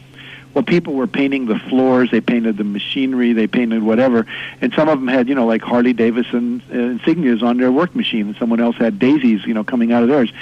well, 0.55 0.65
people 0.65 0.95
were 0.95 1.07
painting 1.07 1.47
the 1.47 1.59
floors, 1.59 2.11
they 2.11 2.21
painted 2.21 2.57
the 2.57 2.65
machinery, 2.65 3.33
they 3.33 3.47
painted 3.47 3.83
whatever, 3.83 4.27
and 4.61 4.73
some 4.75 4.89
of 4.89 4.99
them 4.99 5.09
had, 5.09 5.29
you 5.29 5.35
know, 5.35 5.47
like 5.47 5.63
Harley 5.63 5.93
Davidson 5.93 6.63
uh, 6.71 6.75
insignias 6.75 7.43
on 7.43 7.57
their 7.57 7.73
work 7.73 7.95
machine, 7.95 8.27
and 8.29 8.37
someone 8.37 8.61
else 8.61 8.77
had 8.77 8.99
daisies, 8.99 9.45
you 9.47 9.55
know, 9.55 9.65
coming 9.65 9.93
out 9.93 10.03
of 10.03 10.09
theirs. 10.09 10.33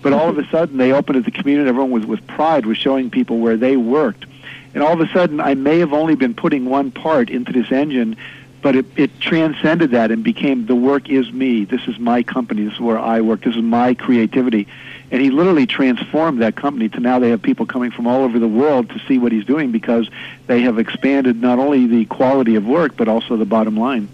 But 0.00 0.12
all 0.12 0.28
of 0.28 0.38
a 0.38 0.48
sudden, 0.48 0.78
they 0.78 0.92
opened 0.92 1.18
at 1.18 1.24
the 1.24 1.30
community. 1.30 1.68
Everyone 1.68 1.90
was 1.90 2.06
with 2.06 2.26
pride, 2.26 2.64
was 2.64 2.78
showing 2.78 3.10
people 3.10 3.38
where 3.38 3.56
they 3.56 3.76
worked, 3.76 4.24
and 4.74 4.82
all 4.82 4.92
of 4.92 5.00
a 5.00 5.12
sudden, 5.12 5.40
I 5.40 5.54
may 5.54 5.78
have 5.80 5.92
only 5.92 6.14
been 6.14 6.34
putting 6.34 6.66
one 6.66 6.90
part 6.90 7.30
into 7.30 7.52
this 7.52 7.70
engine, 7.70 8.16
but 8.68 8.76
it, 8.76 8.84
it 8.96 9.18
transcended 9.18 9.92
that 9.92 10.10
and 10.10 10.22
became 10.22 10.66
the 10.66 10.74
work 10.74 11.08
is 11.08 11.32
me. 11.32 11.64
This 11.64 11.80
is 11.88 11.98
my 11.98 12.22
company. 12.22 12.64
This 12.64 12.74
is 12.74 12.80
where 12.80 12.98
I 12.98 13.22
work. 13.22 13.40
This 13.40 13.56
is 13.56 13.62
my 13.62 13.94
creativity 13.94 14.68
and 15.10 15.22
he 15.22 15.30
literally 15.30 15.66
transformed 15.66 16.42
that 16.42 16.54
company 16.54 16.90
to 16.90 17.00
now 17.00 17.18
they 17.18 17.30
have 17.30 17.40
people 17.40 17.64
coming 17.64 17.90
from 17.90 18.06
all 18.06 18.24
over 18.24 18.38
the 18.38 18.46
world 18.46 18.90
to 18.90 18.98
see 19.08 19.18
what 19.18 19.32
he's 19.32 19.46
doing 19.46 19.72
because 19.72 20.10
they 20.48 20.60
have 20.60 20.78
expanded 20.78 21.40
not 21.40 21.58
only 21.58 21.86
the 21.86 22.04
quality 22.04 22.56
of 22.56 22.66
work 22.66 22.94
but 22.94 23.08
also 23.08 23.38
the 23.38 23.46
bottom 23.46 23.74
line. 23.74 24.06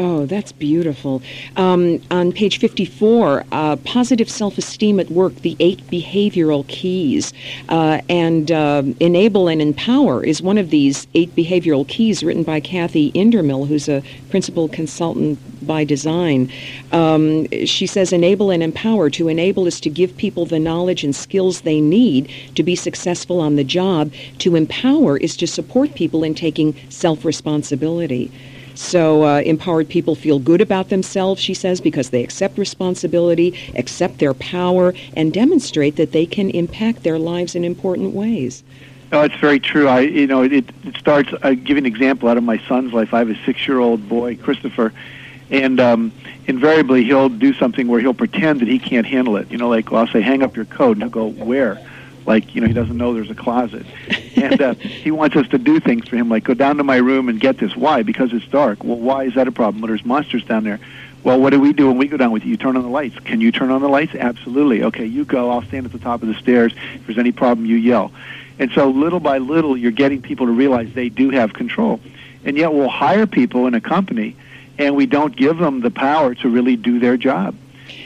Oh, 0.00 0.26
that's 0.26 0.52
beautiful. 0.52 1.22
Um, 1.56 2.00
on 2.12 2.30
page 2.30 2.60
54, 2.60 3.44
uh, 3.50 3.74
positive 3.78 4.30
self-esteem 4.30 5.00
at 5.00 5.10
work, 5.10 5.34
the 5.34 5.56
eight 5.58 5.84
behavioral 5.88 6.64
keys. 6.68 7.32
Uh, 7.68 8.00
and 8.08 8.52
uh, 8.52 8.84
enable 9.00 9.48
and 9.48 9.60
empower 9.60 10.22
is 10.22 10.40
one 10.40 10.56
of 10.56 10.70
these 10.70 11.08
eight 11.14 11.34
behavioral 11.34 11.86
keys 11.88 12.22
written 12.22 12.44
by 12.44 12.60
Kathy 12.60 13.10
Indermill, 13.10 13.66
who's 13.66 13.88
a 13.88 14.04
principal 14.30 14.68
consultant 14.68 15.36
by 15.66 15.82
design. 15.82 16.48
Um, 16.92 17.48
she 17.66 17.88
says 17.88 18.12
enable 18.12 18.52
and 18.52 18.62
empower. 18.62 19.10
To 19.10 19.26
enable 19.26 19.66
is 19.66 19.80
to 19.80 19.90
give 19.90 20.16
people 20.16 20.46
the 20.46 20.60
knowledge 20.60 21.02
and 21.02 21.14
skills 21.14 21.62
they 21.62 21.80
need 21.80 22.30
to 22.54 22.62
be 22.62 22.76
successful 22.76 23.40
on 23.40 23.56
the 23.56 23.64
job. 23.64 24.12
To 24.38 24.54
empower 24.54 25.16
is 25.16 25.36
to 25.38 25.48
support 25.48 25.96
people 25.96 26.22
in 26.22 26.36
taking 26.36 26.76
self-responsibility. 26.88 28.30
So 28.78 29.24
uh, 29.24 29.40
empowered 29.40 29.88
people 29.88 30.14
feel 30.14 30.38
good 30.38 30.60
about 30.60 30.88
themselves, 30.88 31.42
she 31.42 31.52
says, 31.52 31.80
because 31.80 32.10
they 32.10 32.22
accept 32.22 32.56
responsibility, 32.56 33.52
accept 33.74 34.18
their 34.18 34.34
power, 34.34 34.94
and 35.16 35.32
demonstrate 35.32 35.96
that 35.96 36.12
they 36.12 36.24
can 36.24 36.48
impact 36.50 37.02
their 37.02 37.18
lives 37.18 37.56
in 37.56 37.64
important 37.64 38.14
ways. 38.14 38.62
No, 39.10 39.22
it's 39.22 39.34
very 39.34 39.58
true. 39.58 39.88
I, 39.88 40.02
you 40.02 40.28
know, 40.28 40.42
it, 40.42 40.52
it 40.52 40.64
starts. 40.96 41.34
I 41.42 41.54
give 41.54 41.76
an 41.76 41.86
example 41.86 42.28
out 42.28 42.36
of 42.36 42.44
my 42.44 42.58
son's 42.68 42.92
life. 42.92 43.12
I 43.12 43.18
have 43.18 43.30
a 43.30 43.44
six-year-old 43.44 44.08
boy, 44.08 44.36
Christopher, 44.36 44.92
and 45.50 45.80
um, 45.80 46.12
invariably 46.46 47.02
he'll 47.02 47.28
do 47.28 47.52
something 47.54 47.88
where 47.88 47.98
he'll 47.98 48.14
pretend 48.14 48.60
that 48.60 48.68
he 48.68 48.78
can't 48.78 49.06
handle 49.06 49.36
it. 49.38 49.50
You 49.50 49.58
know, 49.58 49.68
like 49.68 49.90
well, 49.90 50.02
I'll 50.02 50.12
say, 50.12 50.20
"Hang 50.20 50.44
up 50.44 50.54
your 50.54 50.66
coat," 50.66 50.92
and 50.92 51.02
he'll 51.02 51.10
go, 51.10 51.26
"Where?" 51.26 51.84
Like 52.28 52.54
you 52.54 52.60
know, 52.60 52.66
he 52.66 52.74
doesn't 52.74 52.98
know 52.98 53.14
there's 53.14 53.30
a 53.30 53.34
closet, 53.34 53.86
and 54.36 54.60
uh, 54.60 54.74
he 54.74 55.10
wants 55.10 55.34
us 55.34 55.48
to 55.48 55.56
do 55.56 55.80
things 55.80 56.06
for 56.08 56.16
him, 56.16 56.28
like 56.28 56.44
go 56.44 56.52
down 56.52 56.76
to 56.76 56.84
my 56.84 56.96
room 56.96 57.30
and 57.30 57.40
get 57.40 57.56
this. 57.56 57.74
Why? 57.74 58.02
Because 58.02 58.34
it's 58.34 58.46
dark. 58.48 58.84
Well, 58.84 58.98
why 58.98 59.24
is 59.24 59.34
that 59.36 59.48
a 59.48 59.52
problem? 59.52 59.80
Well, 59.80 59.88
there's 59.88 60.04
monsters 60.04 60.44
down 60.44 60.64
there. 60.64 60.78
Well, 61.24 61.40
what 61.40 61.50
do 61.50 61.58
we 61.58 61.72
do 61.72 61.88
when 61.88 61.96
we 61.96 62.06
go 62.06 62.18
down 62.18 62.30
with 62.30 62.44
you? 62.44 62.50
You 62.50 62.56
turn 62.58 62.76
on 62.76 62.82
the 62.82 62.90
lights. 62.90 63.18
Can 63.20 63.40
you 63.40 63.50
turn 63.50 63.70
on 63.70 63.80
the 63.80 63.88
lights? 63.88 64.14
Absolutely. 64.14 64.82
Okay, 64.84 65.06
you 65.06 65.24
go. 65.24 65.50
I'll 65.50 65.62
stand 65.62 65.86
at 65.86 65.92
the 65.92 65.98
top 65.98 66.20
of 66.20 66.28
the 66.28 66.34
stairs. 66.34 66.74
If 66.96 67.06
there's 67.06 67.18
any 67.18 67.32
problem, 67.32 67.64
you 67.64 67.76
yell. 67.76 68.12
And 68.58 68.70
so 68.72 68.90
little 68.90 69.20
by 69.20 69.38
little, 69.38 69.74
you're 69.74 69.90
getting 69.90 70.20
people 70.20 70.46
to 70.46 70.52
realize 70.52 70.92
they 70.92 71.08
do 71.08 71.30
have 71.30 71.54
control. 71.54 71.98
And 72.44 72.58
yet 72.58 72.74
we'll 72.74 72.90
hire 72.90 73.26
people 73.26 73.66
in 73.66 73.74
a 73.74 73.80
company, 73.80 74.36
and 74.76 74.96
we 74.96 75.06
don't 75.06 75.34
give 75.34 75.56
them 75.56 75.80
the 75.80 75.90
power 75.90 76.34
to 76.34 76.48
really 76.50 76.76
do 76.76 76.98
their 76.98 77.16
job. 77.16 77.54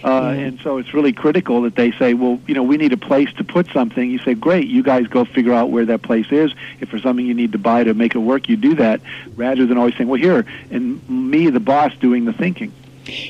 Uh, 0.04 0.34
and 0.36 0.60
so 0.60 0.78
it's 0.78 0.94
really 0.94 1.12
critical 1.12 1.62
that 1.62 1.76
they 1.76 1.92
say, 1.92 2.14
well, 2.14 2.40
you 2.46 2.54
know, 2.54 2.62
we 2.62 2.76
need 2.76 2.92
a 2.92 2.96
place 2.96 3.32
to 3.34 3.44
put 3.44 3.66
something. 3.72 4.10
You 4.10 4.18
say, 4.18 4.34
great, 4.34 4.68
you 4.68 4.82
guys 4.82 5.06
go 5.06 5.24
figure 5.24 5.52
out 5.52 5.70
where 5.70 5.84
that 5.86 6.02
place 6.02 6.30
is. 6.30 6.52
If 6.80 6.90
there's 6.90 7.02
something 7.02 7.26
you 7.26 7.34
need 7.34 7.52
to 7.52 7.58
buy 7.58 7.84
to 7.84 7.94
make 7.94 8.14
it 8.14 8.18
work, 8.18 8.48
you 8.48 8.56
do 8.56 8.74
that, 8.76 9.00
rather 9.36 9.66
than 9.66 9.78
always 9.78 9.96
saying, 9.96 10.08
well, 10.08 10.20
here, 10.20 10.44
and 10.70 11.08
me, 11.08 11.50
the 11.50 11.60
boss, 11.60 11.92
doing 12.00 12.24
the 12.24 12.32
thinking. 12.32 12.72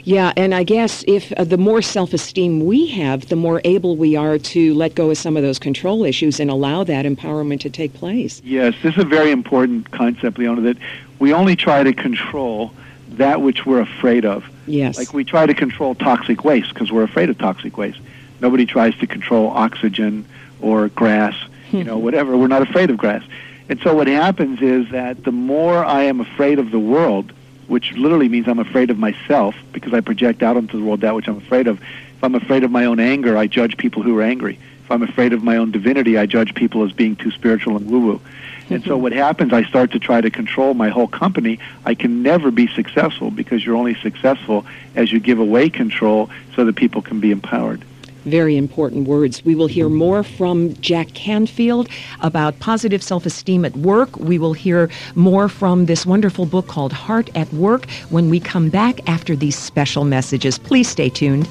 Yeah, 0.05 0.33
and 0.37 0.55
I 0.55 0.65
guess 0.65 1.03
if 1.09 1.33
uh, 1.33 1.45
the 1.45 1.57
more 1.57 1.81
self-esteem 1.81 2.67
we 2.67 2.89
have, 2.89 3.29
the 3.29 3.37
more 3.37 3.61
able 3.65 3.97
we 3.97 4.17
are 4.17 4.39
to 4.39 4.75
let 4.75 4.95
go 4.95 5.11
of 5.11 5.19
some 5.19 5.37
of 5.37 5.43
those 5.43 5.59
control 5.59 6.05
issues 6.05 6.41
and 6.41 6.51
allow 6.51 6.85
that 6.85 7.07
empowerment 7.07 7.61
to 7.61 7.71
take 7.71 7.95
place. 7.95 8.43
Yes, 8.45 8.75
this 8.83 8.95
is 8.97 9.03
a 9.03 9.07
very 9.07 9.31
important 9.31 9.91
concept, 9.91 10.39
Leona, 10.39 10.61
that 10.61 10.77
we 11.19 11.33
only 11.33 11.57
try 11.57 11.83
to 11.83 11.93
control 11.95 12.73
that 13.19 13.41
which 13.41 13.67
we're 13.67 13.81
afraid 13.81 14.25
of. 14.25 14.45
Yes. 14.67 14.99
Like 14.99 15.13
we 15.13 15.25
try 15.25 15.47
to 15.47 15.55
control 15.55 15.95
toxic 15.95 16.45
waste 16.45 16.73
because 16.73 16.93
we're 16.93 17.03
afraid 17.03 17.31
of 17.31 17.39
toxic 17.39 17.77
waste. 17.77 18.01
Nobody 18.41 18.67
tries 18.67 18.97
to 18.99 19.07
control 19.07 19.51
oxygen 19.51 20.25
or 20.61 20.89
grass, 20.89 21.35
you 21.71 21.85
know, 21.85 21.99
whatever. 22.07 22.37
We're 22.37 22.49
not 22.49 22.63
afraid 22.63 22.91
of 22.91 22.97
grass. 22.97 23.23
And 23.69 23.81
so 23.81 23.95
what 23.95 24.07
happens 24.07 24.61
is 24.61 24.91
that 24.91 25.25
the 25.25 25.33
more 25.33 25.85
I 25.85 26.03
am 26.03 26.21
afraid 26.21 26.59
of 26.59 26.71
the 26.71 26.79
world, 26.79 27.33
which 27.69 27.93
literally 27.93 28.29
means 28.29 28.49
I'm 28.49 28.59
afraid 28.59 28.91
of 28.91 28.99
myself 28.99 29.55
because 29.73 29.95
I 29.95 30.01
project 30.01 30.43
out 30.43 30.57
into 30.57 30.77
the 30.77 30.85
world 30.85 31.01
that 31.01 31.15
which 31.15 31.29
I'm 31.29 31.39
afraid 31.39 31.67
of. 31.67 31.81
If 31.81 32.25
I'm 32.25 32.35
afraid 32.35 32.65
of 32.65 32.71
my 32.71 32.85
own 32.85 33.01
anger, 33.01 33.37
I 33.37 33.47
judge 33.47 33.77
people 33.77 34.03
who 34.03 34.19
are 34.19 34.23
angry. 34.23 34.59
I'm 34.93 35.03
afraid 35.03 35.33
of 35.33 35.43
my 35.43 35.57
own 35.57 35.71
divinity, 35.71 36.19
I 36.19 36.27
judge 36.27 36.55
people 36.55 36.85
as 36.85 36.93
being 36.93 37.17
too 37.17 37.31
spiritual 37.31 37.77
and 37.77 37.91
woo-woo. 37.91 38.21
And 38.69 38.83
so 38.85 38.91
mm-hmm. 38.91 39.03
what 39.03 39.13
happens, 39.13 39.53
I 39.53 39.65
start 39.65 39.91
to 39.93 39.99
try 39.99 40.21
to 40.21 40.31
control 40.31 40.75
my 40.75 40.89
whole 40.89 41.09
company. 41.09 41.59
I 41.85 41.95
can 41.95 42.23
never 42.23 42.51
be 42.51 42.69
successful 42.69 43.31
because 43.31 43.65
you're 43.65 43.77
only 43.77 43.95
successful 43.95 44.67
as 44.95 45.11
you 45.11 45.19
give 45.19 45.39
away 45.39 45.71
control 45.71 46.31
so 46.55 46.65
that 46.65 46.77
people 46.77 47.03
can 47.03 47.21
be 47.21 47.31
empowered. 47.31 47.85
Very 48.25 48.57
important 48.57 49.09
words. 49.09 49.45
We 49.45 49.57
will 49.57 49.67
hear 49.67 49.89
more 49.89 50.23
from 50.23 50.75
Jack 50.75 51.09
Canfield 51.09 51.89
about 52.21 52.61
positive 52.61 53.03
self-esteem 53.03 53.65
at 53.65 53.77
work. 53.77 54.17
We 54.17 54.39
will 54.39 54.53
hear 54.53 54.91
more 55.17 55.49
from 55.49 55.87
this 55.87 56.07
wonderful 56.07 56.47
book 56.47 56.69
called 56.69 56.93
Heart 56.93 57.31
at 57.35 57.53
Work 57.53 57.91
when 58.11 58.31
we 58.31 58.39
come 58.39 58.69
back 58.69 59.01
after 59.09 59.35
these 59.35 59.59
special 59.59 60.05
messages. 60.05 60.59
Please 60.59 60.89
stay 60.89 61.09
tuned. 61.09 61.49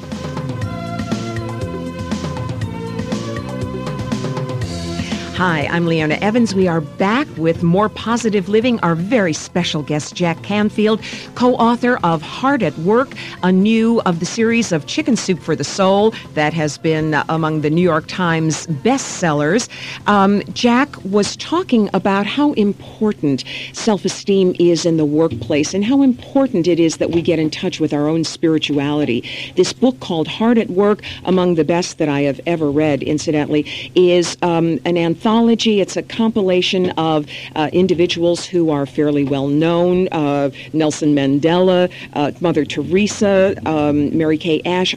Hi, 5.42 5.66
I'm 5.72 5.88
Leona 5.88 6.20
Evans. 6.22 6.54
We 6.54 6.68
are 6.68 6.82
back 6.82 7.28
with 7.36 7.64
more 7.64 7.90
positive 7.90 8.48
living. 8.48 8.80
Our 8.82 8.94
very 8.94 9.34
special 9.34 9.82
guest, 9.82 10.14
Jack 10.14 10.44
Canfield, 10.44 11.02
co-author 11.34 11.98
of 12.04 12.22
Heart 12.22 12.62
at 12.62 12.78
Work, 12.78 13.16
a 13.42 13.52
new 13.52 14.02
of 14.02 14.20
the 14.20 14.28
series 14.28 14.72
of 14.72 14.86
Chicken 14.86 15.16
Soup 15.16 15.40
for 15.40 15.56
the 15.56 15.64
Soul 15.64 16.14
that 16.36 16.54
has 16.54 16.78
been 16.78 17.16
among 17.28 17.62
the 17.62 17.72
New 17.72 17.82
York 17.82 18.06
Times 18.08 18.68
bestsellers. 18.68 19.68
Um, 20.06 20.44
Jack 20.54 20.96
was 21.06 21.36
talking 21.38 21.90
about 21.96 22.28
how 22.28 22.54
important 22.54 23.44
self-esteem 23.74 24.56
is 24.60 24.86
in 24.86 24.98
the 24.98 25.06
workplace 25.06 25.74
and 25.74 25.84
how 25.84 26.04
important 26.04 26.68
it 26.68 26.80
is 26.80 26.98
that 26.98 27.10
we 27.10 27.20
get 27.24 27.40
in 27.40 27.50
touch 27.50 27.80
with 27.80 27.94
our 27.94 28.08
own 28.08 28.26
spirituality. 28.26 29.28
This 29.56 29.74
book 29.74 30.00
called 30.02 30.28
Heart 30.28 30.60
at 30.60 30.70
Work, 30.70 31.02
among 31.26 31.56
the 31.56 31.66
best 31.66 31.98
that 31.98 32.10
I 32.10 32.22
have 32.22 32.40
ever 32.46 32.70
read, 32.70 33.02
incidentally, 33.02 33.66
is 33.96 34.38
um, 34.44 34.80
an 34.86 34.98
anthology 34.98 35.31
anthology. 35.32 35.80
It's 35.80 35.96
a 35.96 36.04
compilation 36.04 36.90
of 36.92 37.26
uh, 37.56 37.70
individuals 37.72 38.46
who 38.46 38.70
are 38.70 38.86
fairly 38.86 39.24
well 39.24 39.48
known. 39.48 40.10
Uh, 40.12 40.50
Nelson 40.74 41.16
Mandela, 41.16 41.90
uh, 42.14 42.34
Mother 42.42 42.66
Teresa, 42.66 43.56
um, 43.66 44.18
Mary 44.18 44.38
Kay 44.38 44.62
Ash 44.66 44.94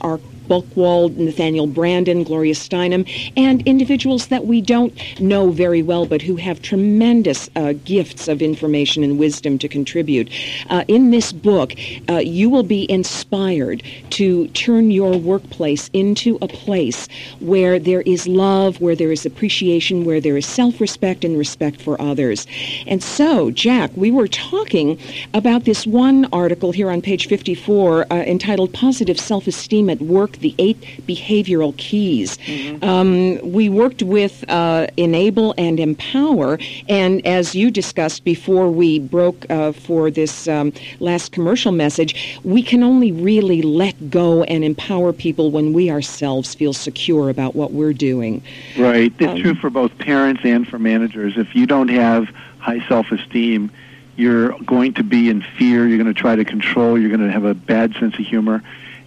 Buchwald, 0.49 1.17
Nathaniel 1.17 1.67
Branden, 1.67 2.25
Gloria 2.25 2.55
Steinem, 2.55 3.09
and 3.37 3.67
individuals 3.67 4.29
that 4.29 4.47
we 4.47 4.61
don't 4.61 4.95
know 5.21 5.51
very 5.51 5.83
well 5.83 6.07
but 6.07 6.23
who 6.23 6.37
have 6.37 6.63
tremendous 6.63 7.49
uh, 7.57 7.75
gifts 7.85 8.29
of 8.29 8.43
information 8.43 9.03
and 9.03 9.19
wisdom 9.19 9.59
to 9.59 9.69
contribute. 9.69 10.31
Uh, 10.71 10.85
in 10.89 11.11
this 11.11 11.33
book, 11.33 11.73
uh, 12.09 12.19
you 12.19 12.51
will 12.51 12.63
be 12.63 12.91
inspired 12.91 13.83
to 14.11 14.49
turn 14.49 14.91
your 14.91 15.19
workplace 15.19 15.89
into 15.93 16.39
a 16.43 16.49
place 16.49 17.09
where 17.41 17.79
there 17.79 18.03
is 18.03 18.27
love, 18.27 18.81
where 18.81 18.97
there 18.97 19.13
is 19.13 19.27
appreciation, 19.27 20.05
where 20.05 20.21
there 20.21 20.37
is 20.37 20.47
self-respect 20.47 21.25
and 21.25 21.37
respect 21.39 21.81
for 21.81 22.01
others. 22.01 22.47
And 22.87 23.03
so, 23.03 23.51
Jack, 23.51 23.91
we 23.97 24.11
were 24.11 24.29
talking 24.29 24.99
about 25.33 25.65
this 25.65 25.87
one 25.87 26.27
article 26.33 26.73
here 26.73 26.91
on 26.91 27.03
page 27.03 27.27
54 27.29 28.13
uh, 28.13 28.17
entitled 28.17 28.73
Positive 28.73 29.19
Self-Esteem 29.19 29.91
at 29.91 30.01
Work 30.01 30.34
the 30.41 30.55
eight 30.59 30.81
behavioral 31.07 31.77
keys. 31.77 32.39
Mm-hmm. 32.39 32.85
Um, 32.85 33.53
we 33.53 33.69
worked 33.69 34.03
with 34.03 34.45
uh, 34.49 34.87
Enable 34.97 35.55
and 35.59 35.81
Empower, 35.81 36.59
and 36.89 37.25
as 37.27 37.55
you 37.55 37.71
discussed 37.71 38.25
before 38.25 38.71
we 38.71 38.99
broke 38.99 39.49
uh, 39.51 39.73
for 39.73 40.11
this 40.11 40.49
um, 40.49 40.73
last 41.01 41.33
commercial 41.33 41.73
message, 41.73 42.39
we 42.45 42.63
can 42.63 42.83
only 42.83 43.13
really 43.13 43.63
let 43.63 44.11
go 44.11 44.43
and 44.45 44.65
empower 44.65 45.13
people 45.13 45.51
when 45.51 45.73
we 45.73 45.91
ourselves 45.91 46.55
feel 46.55 46.73
secure 46.73 47.31
about 47.31 47.55
what 47.55 47.73
we're 47.73 47.93
doing. 47.93 48.43
Right. 48.79 49.13
It's 49.19 49.33
um, 49.33 49.41
true 49.41 49.55
for 49.55 49.71
both 49.71 49.97
parents 49.99 50.43
and 50.45 50.67
for 50.67 50.79
managers. 50.79 51.37
If 51.37 51.55
you 51.55 51.67
don't 51.67 51.89
have 51.89 52.29
high 52.59 52.87
self-esteem, 52.89 53.71
you're 54.17 54.57
going 54.61 54.95
to 54.95 55.03
be 55.03 55.29
in 55.29 55.43
fear. 55.59 55.87
You're 55.87 55.99
going 55.99 56.13
to 56.13 56.21
try 56.21 56.37
to 56.37 56.45
control. 56.45 56.99
You're 56.99 57.11
going 57.11 57.27
to 57.27 57.33
have 57.33 57.45
a 57.45 57.55
bad 57.55 57.95
sense 57.95 58.15
of 58.15 58.21
humor 58.21 58.63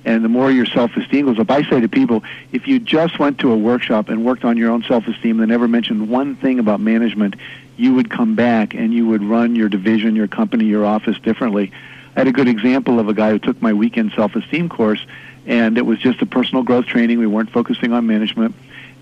and 0.07 0.23
the 0.23 0.29
more 0.29 0.49
your 0.49 0.65
self-esteem 0.65 1.25
goes 1.25 1.37
up. 1.37 1.51
I 1.51 1.69
say 1.69 1.81
to 1.81 1.89
people, 1.89 2.23
if 2.53 2.65
you 2.65 2.79
just 2.79 3.19
went 3.19 3.39
to 3.39 3.51
a 3.51 3.57
workshop 3.57 4.07
and 4.07 4.23
worked 4.23 4.45
on 4.45 4.55
your 4.55 4.71
own 4.71 4.81
self-esteem 4.83 5.41
and 5.41 5.49
never 5.49 5.67
mentioned 5.67 6.07
one 6.07 6.37
thing 6.37 6.59
about 6.59 6.79
management, 6.79 7.35
you 7.75 7.93
would 7.93 8.09
come 8.09 8.33
back 8.33 8.73
and 8.73 8.93
you 8.93 9.05
would 9.05 9.21
run 9.21 9.53
your 9.53 9.67
division, 9.67 10.15
your 10.15 10.29
company, 10.29 10.63
your 10.63 10.85
office 10.85 11.19
differently. 11.19 11.73
I 12.15 12.21
had 12.21 12.27
a 12.27 12.31
good 12.31 12.47
example 12.47 13.01
of 13.01 13.09
a 13.09 13.13
guy 13.13 13.31
who 13.31 13.39
took 13.39 13.61
my 13.61 13.73
weekend 13.73 14.13
self-esteem 14.15 14.69
course, 14.69 15.05
and 15.45 15.77
it 15.77 15.85
was 15.85 15.99
just 15.99 16.21
a 16.21 16.25
personal 16.25 16.63
growth 16.63 16.85
training. 16.85 17.19
We 17.19 17.27
weren't 17.27 17.51
focusing 17.51 17.91
on 17.91 18.07
management. 18.07 18.55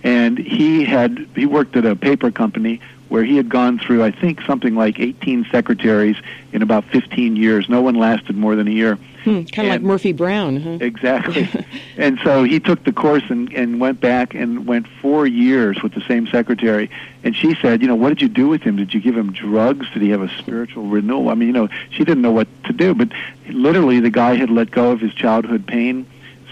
And 0.03 0.39
he 0.39 0.85
had 0.85 1.27
he 1.35 1.45
worked 1.45 1.75
at 1.77 1.85
a 1.85 1.95
paper 1.95 2.31
company 2.31 2.81
where 3.09 3.23
he 3.23 3.37
had 3.37 3.47
gone 3.47 3.77
through, 3.77 4.03
I 4.03 4.09
think, 4.09 4.41
something 4.41 4.73
like 4.73 4.99
18 4.99 5.45
secretaries 5.51 6.17
in 6.51 6.63
about 6.63 6.85
15 6.85 7.35
years. 7.35 7.69
No 7.69 7.81
one 7.81 7.93
lasted 7.93 8.35
more 8.35 8.55
than 8.55 8.67
a 8.67 8.71
year. 8.71 8.97
Hmm, 9.25 9.41
kind 9.45 9.67
of 9.67 9.73
like 9.73 9.81
Murphy 9.81 10.13
Brown, 10.13 10.57
huh? 10.61 10.77
Exactly. 10.81 11.49
and 11.97 12.19
so 12.23 12.43
he 12.43 12.59
took 12.59 12.83
the 12.83 12.93
course 12.93 13.23
and, 13.29 13.51
and 13.53 13.79
went 13.79 13.99
back 13.99 14.35
and 14.35 14.67
went 14.67 14.87
four 15.01 15.25
years 15.25 15.81
with 15.81 15.95
the 15.95 16.01
same 16.01 16.27
secretary. 16.27 16.91
And 17.23 17.35
she 17.35 17.55
said, 17.55 17.81
you 17.81 17.87
know, 17.87 17.95
what 17.95 18.09
did 18.09 18.21
you 18.21 18.29
do 18.29 18.47
with 18.47 18.61
him? 18.61 18.75
Did 18.75 18.93
you 18.93 19.01
give 19.01 19.17
him 19.17 19.33
drugs? 19.33 19.89
Did 19.91 20.03
he 20.03 20.09
have 20.11 20.21
a 20.21 20.29
spiritual 20.37 20.83
renewal? 20.83 21.29
I 21.29 21.33
mean, 21.33 21.47
you 21.47 21.53
know, 21.53 21.69
she 21.89 22.03
didn't 22.03 22.21
know 22.21 22.31
what 22.31 22.47
to 22.65 22.73
do. 22.73 22.93
But 22.93 23.09
literally, 23.49 23.99
the 23.99 24.11
guy 24.11 24.35
had 24.35 24.51
let 24.51 24.69
go 24.69 24.91
of 24.91 24.99
his 24.99 25.13
childhood 25.15 25.65
pain 25.65 26.05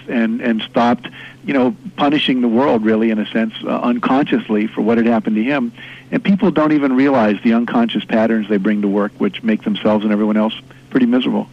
and 0.10 0.42
and 0.42 0.64
stopped, 0.64 1.08
you 1.46 1.54
know, 1.54 1.76
punishing 1.96 2.42
the 2.42 2.48
world 2.48 2.84
really 2.84 3.12
in 3.12 3.20
a 3.20 3.28
sense 3.28 3.54
uh, 3.64 3.68
unconsciously 3.82 4.66
for 4.66 4.82
what 4.82 4.98
had 4.98 5.06
happened 5.06 5.36
to 5.36 5.44
him. 5.44 5.72
And 6.12 6.24
people 6.24 6.50
don't 6.50 6.72
even 6.72 6.96
realize 6.96 7.38
the 7.44 7.54
unconscious 7.54 8.04
patterns 8.04 8.50
they 8.50 8.58
bring 8.58 8.82
to 8.82 8.88
work, 8.88 9.12
which 9.20 9.44
make 9.44 9.64
themselves 9.64 10.04
and 10.04 10.12
everyone 10.12 10.38
else 10.38 10.60
pretty 10.90 11.06
miserable. 11.06 11.48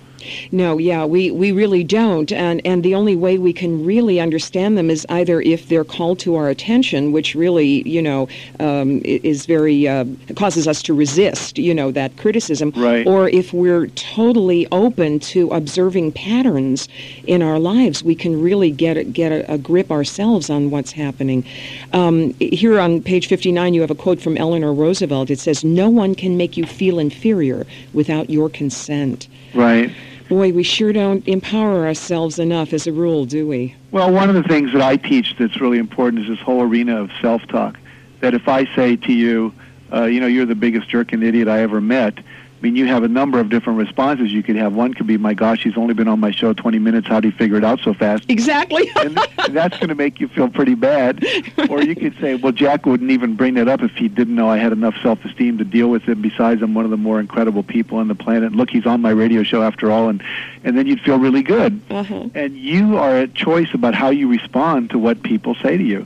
No, 0.53 0.79
yeah, 0.79 1.05
we, 1.05 1.31
we 1.31 1.53
really 1.53 1.85
don't. 1.85 2.31
And, 2.33 2.61
and 2.65 2.83
the 2.83 2.95
only 2.95 3.17
way 3.17 3.39
we 3.39 3.53
can 3.53 3.85
really 3.85 4.21
understand 4.21 4.77
them 4.77 4.91
is 4.91 5.07
either 5.09 5.41
if 5.41 5.69
they're 5.69 5.85
called 5.85 6.19
to 6.21 6.37
our 6.37 6.49
attention, 6.49 7.13
which 7.13 7.35
really, 7.35 7.89
you 7.89 8.03
know, 8.03 8.29
um, 8.59 9.01
is 9.05 9.47
very, 9.47 9.89
uh, 9.89 10.05
causes 10.37 10.67
us 10.67 10.83
to 10.83 10.95
resist, 10.95 11.59
you 11.59 11.75
know, 11.75 11.91
that 11.91 12.17
criticism. 12.17 12.73
Right. 12.77 13.07
Or 13.07 13.29
if 13.29 13.53
we're 13.53 13.87
totally 13.89 14.67
open 14.73 15.21
to 15.21 15.51
observing 15.51 16.13
patterns 16.13 16.89
in 17.27 17.43
our 17.43 17.59
lives, 17.59 18.03
we 18.03 18.15
can 18.15 18.41
really 18.41 18.71
get, 18.71 18.97
a, 18.97 19.05
get 19.05 19.33
a, 19.33 19.53
a 19.53 19.59
grip 19.59 19.91
ourselves 19.91 20.51
on 20.51 20.71
what's 20.71 20.93
happening. 20.93 21.45
Um, 21.93 22.35
here 22.35 22.81
on 22.81 23.03
page 23.03 23.27
59, 23.27 23.75
you 23.75 23.81
have 23.81 23.91
a 23.91 23.95
quote 23.95 24.21
from 24.21 24.37
Eleanor 24.37 24.73
Roosevelt. 24.73 25.31
It 25.31 25.39
says, 25.39 25.65
No 25.65 25.89
one 25.89 26.15
can 26.15 26.37
make 26.37 26.57
you 26.57 26.67
feel 26.67 26.99
inferior 26.99 27.67
without 27.93 28.31
your 28.31 28.49
consent. 28.49 29.29
Right. 29.55 29.91
Boy, 30.31 30.53
we 30.53 30.63
sure 30.63 30.93
don't 30.93 31.27
empower 31.27 31.85
ourselves 31.85 32.39
enough 32.39 32.73
as 32.73 32.87
a 32.87 32.93
rule, 32.93 33.25
do 33.25 33.49
we? 33.49 33.75
Well, 33.91 34.13
one 34.13 34.29
of 34.29 34.37
the 34.37 34.45
things 34.45 34.73
that 34.73 34.81
I 34.81 34.97
teach 34.97 35.35
that's 35.37 35.61
really 35.61 35.79
important 35.79 36.23
is 36.23 36.29
this 36.29 36.39
whole 36.39 36.63
arena 36.63 37.03
of 37.03 37.11
self-talk. 37.21 37.77
That 38.21 38.33
if 38.33 38.47
I 38.47 38.73
say 38.77 38.95
to 38.95 39.13
you, 39.13 39.53
uh, 39.93 40.05
you 40.05 40.21
know, 40.21 40.29
you're 40.29 40.47
the 40.47 40.55
biggest 40.55 40.89
jerk 40.89 41.13
and 41.13 41.25
idiot 41.25 41.49
I 41.49 41.63
ever 41.63 41.81
met, 41.81 42.15
I 42.61 42.67
mean, 42.67 42.77
you 42.77 42.85
have 42.89 43.03
a 43.03 43.09
number 43.09 43.41
of 43.41 43.49
different 43.49 43.79
responses 43.79 44.31
you 44.35 44.43
could 44.43 44.57
have. 44.57 44.75
One 44.75 44.93
could 44.93 45.07
be, 45.07 45.17
"My 45.17 45.33
gosh, 45.33 45.63
he's 45.63 45.79
only 45.79 45.95
been 45.95 46.09
on 46.09 46.21
my 46.21 46.31
show 46.31 46.53
20 46.53 46.79
minutes. 46.79 47.09
How 47.09 47.19
do 47.19 47.29
you 47.29 47.33
figure 47.33 47.57
it 47.57 47.65
out 47.65 47.81
so 47.81 47.95
fast?" 47.95 48.25
Exactly. 48.29 48.91
and 49.01 49.19
that's 49.49 49.79
going 49.79 49.89
to 49.89 49.95
make 49.95 50.21
you 50.21 50.29
feel 50.29 50.47
pretty 50.49 50.75
bad. 50.75 51.25
Or 51.71 51.83
you 51.83 51.97
could 51.97 52.15
say, 52.21 52.35
"Well, 52.35 52.53
Jack 52.53 52.85
wouldn't 52.85 53.11
even 53.11 53.35
bring 53.35 53.55
that 53.55 53.67
up 53.67 53.83
if 53.83 53.93
he 53.93 54.09
didn't 54.09 54.35
know 54.35 54.51
I 54.51 54.59
had 54.59 54.73
enough 54.73 54.95
self-esteem 55.03 55.57
to 55.57 55.65
deal 55.65 55.89
with 55.89 56.07
it. 56.07 56.21
Besides, 56.21 56.61
I'm 56.61 56.75
one 56.75 56.85
of 56.85 56.91
the 56.91 56.99
more 56.99 57.19
incredible 57.19 57.63
people 57.63 57.97
on 57.97 58.09
the 58.09 58.15
planet. 58.15 58.53
Look, 58.53 58.69
he's 58.69 58.85
on 58.85 59.01
my 59.01 59.11
radio 59.11 59.43
show 59.43 59.63
after 59.63 59.91
all." 59.91 60.11
And 60.11 60.23
and 60.63 60.77
then 60.77 60.87
you'd 60.87 61.01
feel 61.01 61.19
really 61.19 61.43
good. 61.43 61.81
Uh-huh. 61.91 62.29
And 62.35 62.55
you 62.59 62.99
are 62.99 63.17
at 63.17 63.33
choice 63.35 63.73
about 63.73 63.95
how 63.95 64.11
you 64.11 64.29
respond 64.29 64.91
to 64.91 64.99
what 64.99 65.23
people 65.23 65.55
say 65.63 65.79
to 65.79 65.83
you. 65.83 66.05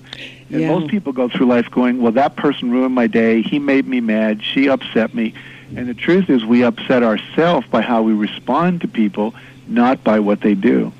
And 0.53 0.61
Yeah. 0.61 0.69
most 0.69 0.87
people 0.89 1.13
go 1.13 1.29
through 1.29 1.47
life 1.47 1.69
going, 1.73 2.01
"Well, 2.01 2.13
that 2.13 2.37
person 2.37 2.71
ruined 2.71 2.95
my 2.95 3.09
day. 3.09 3.43
He 3.43 3.59
made 3.59 3.89
me 3.89 4.01
mad. 4.01 4.41
She 4.41 4.69
upset 4.69 5.17
me." 5.17 5.35
And 5.77 5.89
the 5.89 5.95
truth 5.95 6.31
is, 6.31 6.45
we 6.45 6.63
upset 6.63 7.03
ourselves 7.03 7.67
by 7.69 7.83
how 7.83 8.03
we 8.03 8.13
respond 8.13 8.81
to 8.83 8.89
people, 8.89 9.35
not 9.67 10.05
by 10.05 10.21
what 10.21 10.41
they 10.41 10.55
do. 10.55 10.93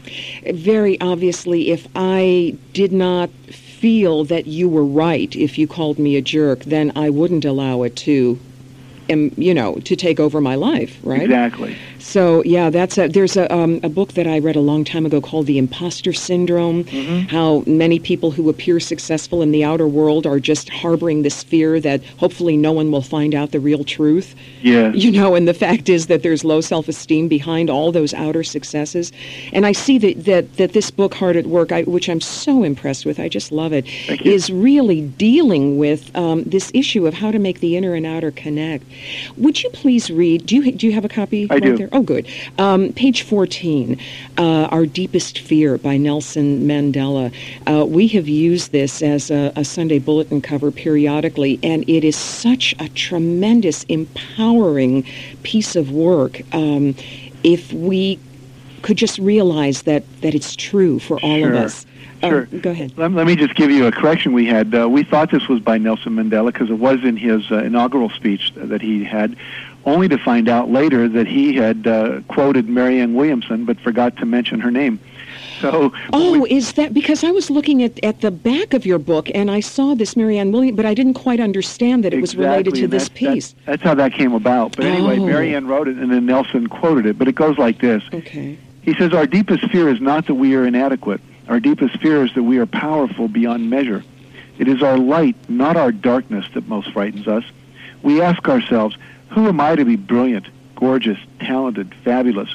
Very 0.53 1.01
obviously, 1.01 1.71
if 1.71 1.87
I 1.95 2.57
did 2.73 2.93
not 2.93 3.31
feel 3.85 4.25
that 4.25 4.47
you 4.47 4.69
were 4.69 4.85
right 4.85 5.35
if 5.37 5.59
you 5.59 5.67
called 5.67 5.99
me 5.99 6.17
a 6.17 6.23
jerk, 6.23 6.61
then 6.61 6.93
I 6.97 7.11
wouldn't 7.11 7.45
allow 7.45 7.83
it 7.83 7.97
to, 7.97 8.39
um, 9.11 9.33
you 9.37 9.55
know, 9.55 9.77
to 9.77 9.97
take 9.97 10.21
over 10.21 10.41
my 10.41 10.55
life, 10.55 10.99
right? 11.03 11.23
Exactly. 11.23 11.77
So 11.99 12.43
yeah, 12.45 12.71
that's 12.71 12.99
a 12.99 13.09
there's 13.09 13.37
a 13.37 13.53
um, 13.55 13.81
a 13.83 13.89
book 13.89 14.13
that 14.13 14.27
I 14.27 14.39
read 14.39 14.57
a 14.57 14.61
long 14.61 14.85
time 14.85 15.07
ago 15.07 15.21
called 15.21 15.47
The 15.47 15.59
Imposter 15.59 16.13
Syndrome. 16.13 16.85
How 17.29 17.63
many 17.67 17.99
people 17.99 18.31
who 18.31 18.49
appear 18.49 18.81
successful 18.81 19.43
in 19.43 19.53
the 19.53 19.65
outer 19.65 19.89
world 19.89 20.27
are 20.27 20.39
just 20.39 20.69
harboring 20.69 21.23
this 21.23 21.43
fear 21.43 21.81
that 21.81 22.05
hopefully 22.19 22.57
no 22.57 22.73
one 22.73 22.91
will 22.91 23.03
find 23.03 23.35
out 23.35 23.53
the 23.53 23.61
real 23.61 23.85
truth. 23.85 24.35
Yes. 24.63 24.95
You 24.97 25.11
know, 25.13 25.35
and 25.35 25.49
the 25.49 25.55
fact 25.55 25.89
is 25.89 26.07
that 26.07 26.23
there's 26.23 26.45
low 26.45 26.61
self-esteem 26.61 27.29
behind 27.29 27.71
all 27.71 27.93
those 27.93 28.13
outer 28.15 28.43
successes. 28.43 29.13
And 29.53 29.67
I 29.67 29.73
see 29.73 29.99
that 29.99 30.25
that, 30.25 30.57
that 30.57 30.73
this 30.73 30.91
book, 30.91 31.15
Heart 31.15 31.37
at 31.37 31.47
Work, 31.47 31.73
I, 31.73 31.83
which 31.83 32.09
I'm 32.09 32.21
so 32.21 32.63
impressed 32.63 33.07
with, 33.07 33.19
I 33.19 33.29
just 33.29 33.53
love 33.53 33.73
it, 33.73 33.87
is 34.25 34.51
really 34.51 35.03
dealing 35.03 35.79
with 35.79 36.15
um, 36.17 36.45
this 36.45 36.71
issue 36.75 37.07
of 37.07 37.15
how 37.15 37.31
to 37.31 37.39
make 37.39 37.61
the 37.61 37.77
inner 37.77 37.95
and 37.95 38.07
outer 38.07 38.31
connect. 38.31 38.85
Would 39.37 39.63
you 39.63 39.71
please 39.71 40.11
read? 40.11 40.47
Do 40.47 40.57
you 40.57 40.73
do 40.73 40.87
you 40.87 40.93
have 40.93 41.05
a 41.05 41.09
copy? 41.09 41.47
I 41.51 41.55
right 41.55 41.63
do. 41.63 41.77
There? 41.77 41.89
Oh, 41.93 42.03
good. 42.03 42.27
Um, 42.59 42.93
page 42.93 43.23
14, 43.23 43.99
uh, 44.39 44.43
Our 44.43 44.87
Deepest 44.87 45.39
Fear 45.39 45.79
by 45.79 45.97
Nelson 45.97 46.67
Mandela. 46.67 47.33
Uh, 47.67 47.85
we 47.85 48.09
have 48.09 48.29
used 48.29 48.73
this 48.73 49.03
as 49.03 49.31
a, 49.31 49.53
a 49.57 49.65
Sunday 49.65 49.99
bulletin 49.99 50.41
cover 50.41 50.71
periodically, 50.71 51.59
and 51.63 51.89
it 51.89 52.05
is 52.05 52.17
such 52.17 52.75
a 52.79 52.89
tremendous, 52.91 53.85
empowering 53.85 55.05
piece 55.43 55.77
of 55.77 55.91
work. 55.91 56.43
Um, 56.55 56.95
if 57.43 57.73
we 57.73 58.19
could 58.85 58.97
just 58.99 59.19
realize 59.19 59.83
that, 59.83 60.05
that 60.21 60.35
it's 60.35 60.55
true 60.55 60.99
for 60.99 61.19
all 61.21 61.35
of 61.37 61.41
Sure. 61.41 61.57
us. 61.57 61.87
Um, 62.23 62.31
Sure. 62.31 62.45
go 62.61 62.71
ahead. 62.71 62.93
Let, 62.97 63.13
let 63.13 63.27
me 63.27 63.35
just 63.35 63.55
give 63.55 63.71
you 63.71 63.87
a 63.87 63.93
correction 63.93 64.33
we 64.33 64.47
had. 64.47 64.75
Uh, 64.75 64.89
we 64.89 65.03
thought 65.05 65.31
this 65.31 65.49
was 65.49 65.61
by 65.61 65.79
Nelson 65.79 66.13
Mandela 66.15 66.53
because 66.53 66.69
it 66.71 66.79
was 66.79 67.03
in 67.03 67.17
his 67.17 67.51
uh, 67.51 67.57
inaugural 67.59 68.11
speech 68.11 68.53
that 68.57 68.83
he 68.83 69.03
had, 69.03 69.37
only 69.87 70.09
to 70.09 70.19
find 70.19 70.49
out 70.49 70.71
later 70.71 71.09
that 71.09 71.27
he 71.27 71.55
had 71.55 71.87
uh, 71.87 72.21
quoted 72.29 72.69
Marianne 72.69 73.15
Williamson 73.15 73.65
but 73.65 73.79
forgot 73.81 74.17
to 74.19 74.27
mention 74.27 74.61
her 74.61 74.71
name. 74.71 75.01
So 75.61 75.93
Oh, 76.13 76.45
is 76.51 76.75
that 76.75 76.93
because 76.93 77.25
I 77.25 77.31
was 77.31 77.49
looking 77.49 77.83
at, 77.83 77.93
at 78.05 78.21
the 78.21 78.31
back 78.31 78.75
of 78.75 78.85
your 78.85 78.99
book 78.99 79.31
and 79.35 79.51
I 79.51 79.61
saw 79.61 79.95
this 79.95 80.15
Marianne 80.17 80.53
Williams, 80.53 80.77
but 80.77 80.85
I 80.85 80.95
didn't 80.95 81.15
quite 81.15 81.41
understand 81.41 82.05
that 82.05 82.13
it 82.13 82.21
was 82.21 82.37
related 82.37 82.75
to 82.77 82.87
this 82.87 83.09
piece. 83.09 83.55
that's 83.65 83.83
how 83.83 83.95
that 83.95 84.13
came 84.13 84.33
about. 84.35 84.77
But 84.77 84.85
anyway, 84.87 85.19
Oh. 85.19 85.27
Marianne 85.27 85.67
wrote 85.67 85.89
it 85.89 85.97
and 85.97 86.11
then 86.13 86.27
Nelson 86.27 86.67
quoted 86.67 87.07
it. 87.07 87.19
But 87.19 87.29
it 87.29 87.35
goes 87.35 87.57
like 87.57 87.81
this. 87.81 88.03
Okay. 88.13 88.59
He 88.85 88.95
says, 88.95 89.15
Our 89.15 89.27
deepest 89.27 89.71
fear 89.71 89.89
is 89.89 90.01
not 90.01 90.27
that 90.27 90.35
we 90.35 90.55
are 90.55 90.67
inadequate. 90.67 91.23
Our 91.49 91.59
deepest 91.59 91.99
fear 92.01 92.25
is 92.25 92.35
that 92.35 92.43
we 92.43 92.59
are 92.59 92.67
powerful 92.67 93.29
beyond 93.29 93.71
measure. 93.71 94.05
It 94.59 94.69
is 94.69 94.83
our 94.83 94.99
light, 94.99 95.37
not 95.49 95.77
our 95.77 95.91
darkness, 95.91 96.47
that 96.53 96.69
most 96.69 96.93
frightens 96.93 97.27
us. 97.27 97.45
We 98.03 98.21
ask 98.21 98.47
ourselves, 98.47 98.97
Who 99.31 99.49
am 99.49 99.59
I 99.59 99.75
to 99.75 99.85
be 99.87 99.97
brilliant, 99.97 100.49
gorgeous, 100.75 101.19
talented, 101.41 101.95
fabulous? 102.05 102.55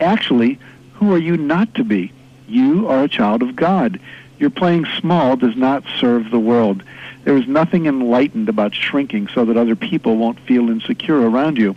Actually, 0.00 0.58
who 0.94 1.14
are 1.14 1.18
you 1.18 1.36
not 1.36 1.74
to 1.74 1.84
be? 1.84 2.12
You 2.48 2.88
are 2.88 3.04
a 3.04 3.08
child 3.08 3.42
of 3.42 3.54
God. 3.54 4.00
Your 4.38 4.50
playing 4.50 4.84
small 4.98 5.36
does 5.36 5.56
not 5.56 5.84
serve 6.00 6.30
the 6.30 6.40
world. 6.40 6.82
There 7.22 7.36
is 7.36 7.46
nothing 7.46 7.86
enlightened 7.86 8.48
about 8.48 8.74
shrinking 8.74 9.28
so 9.28 9.44
that 9.44 9.56
other 9.56 9.76
people 9.76 10.16
won't 10.16 10.40
feel 10.40 10.70
insecure 10.70 11.28
around 11.28 11.56
you. 11.56 11.76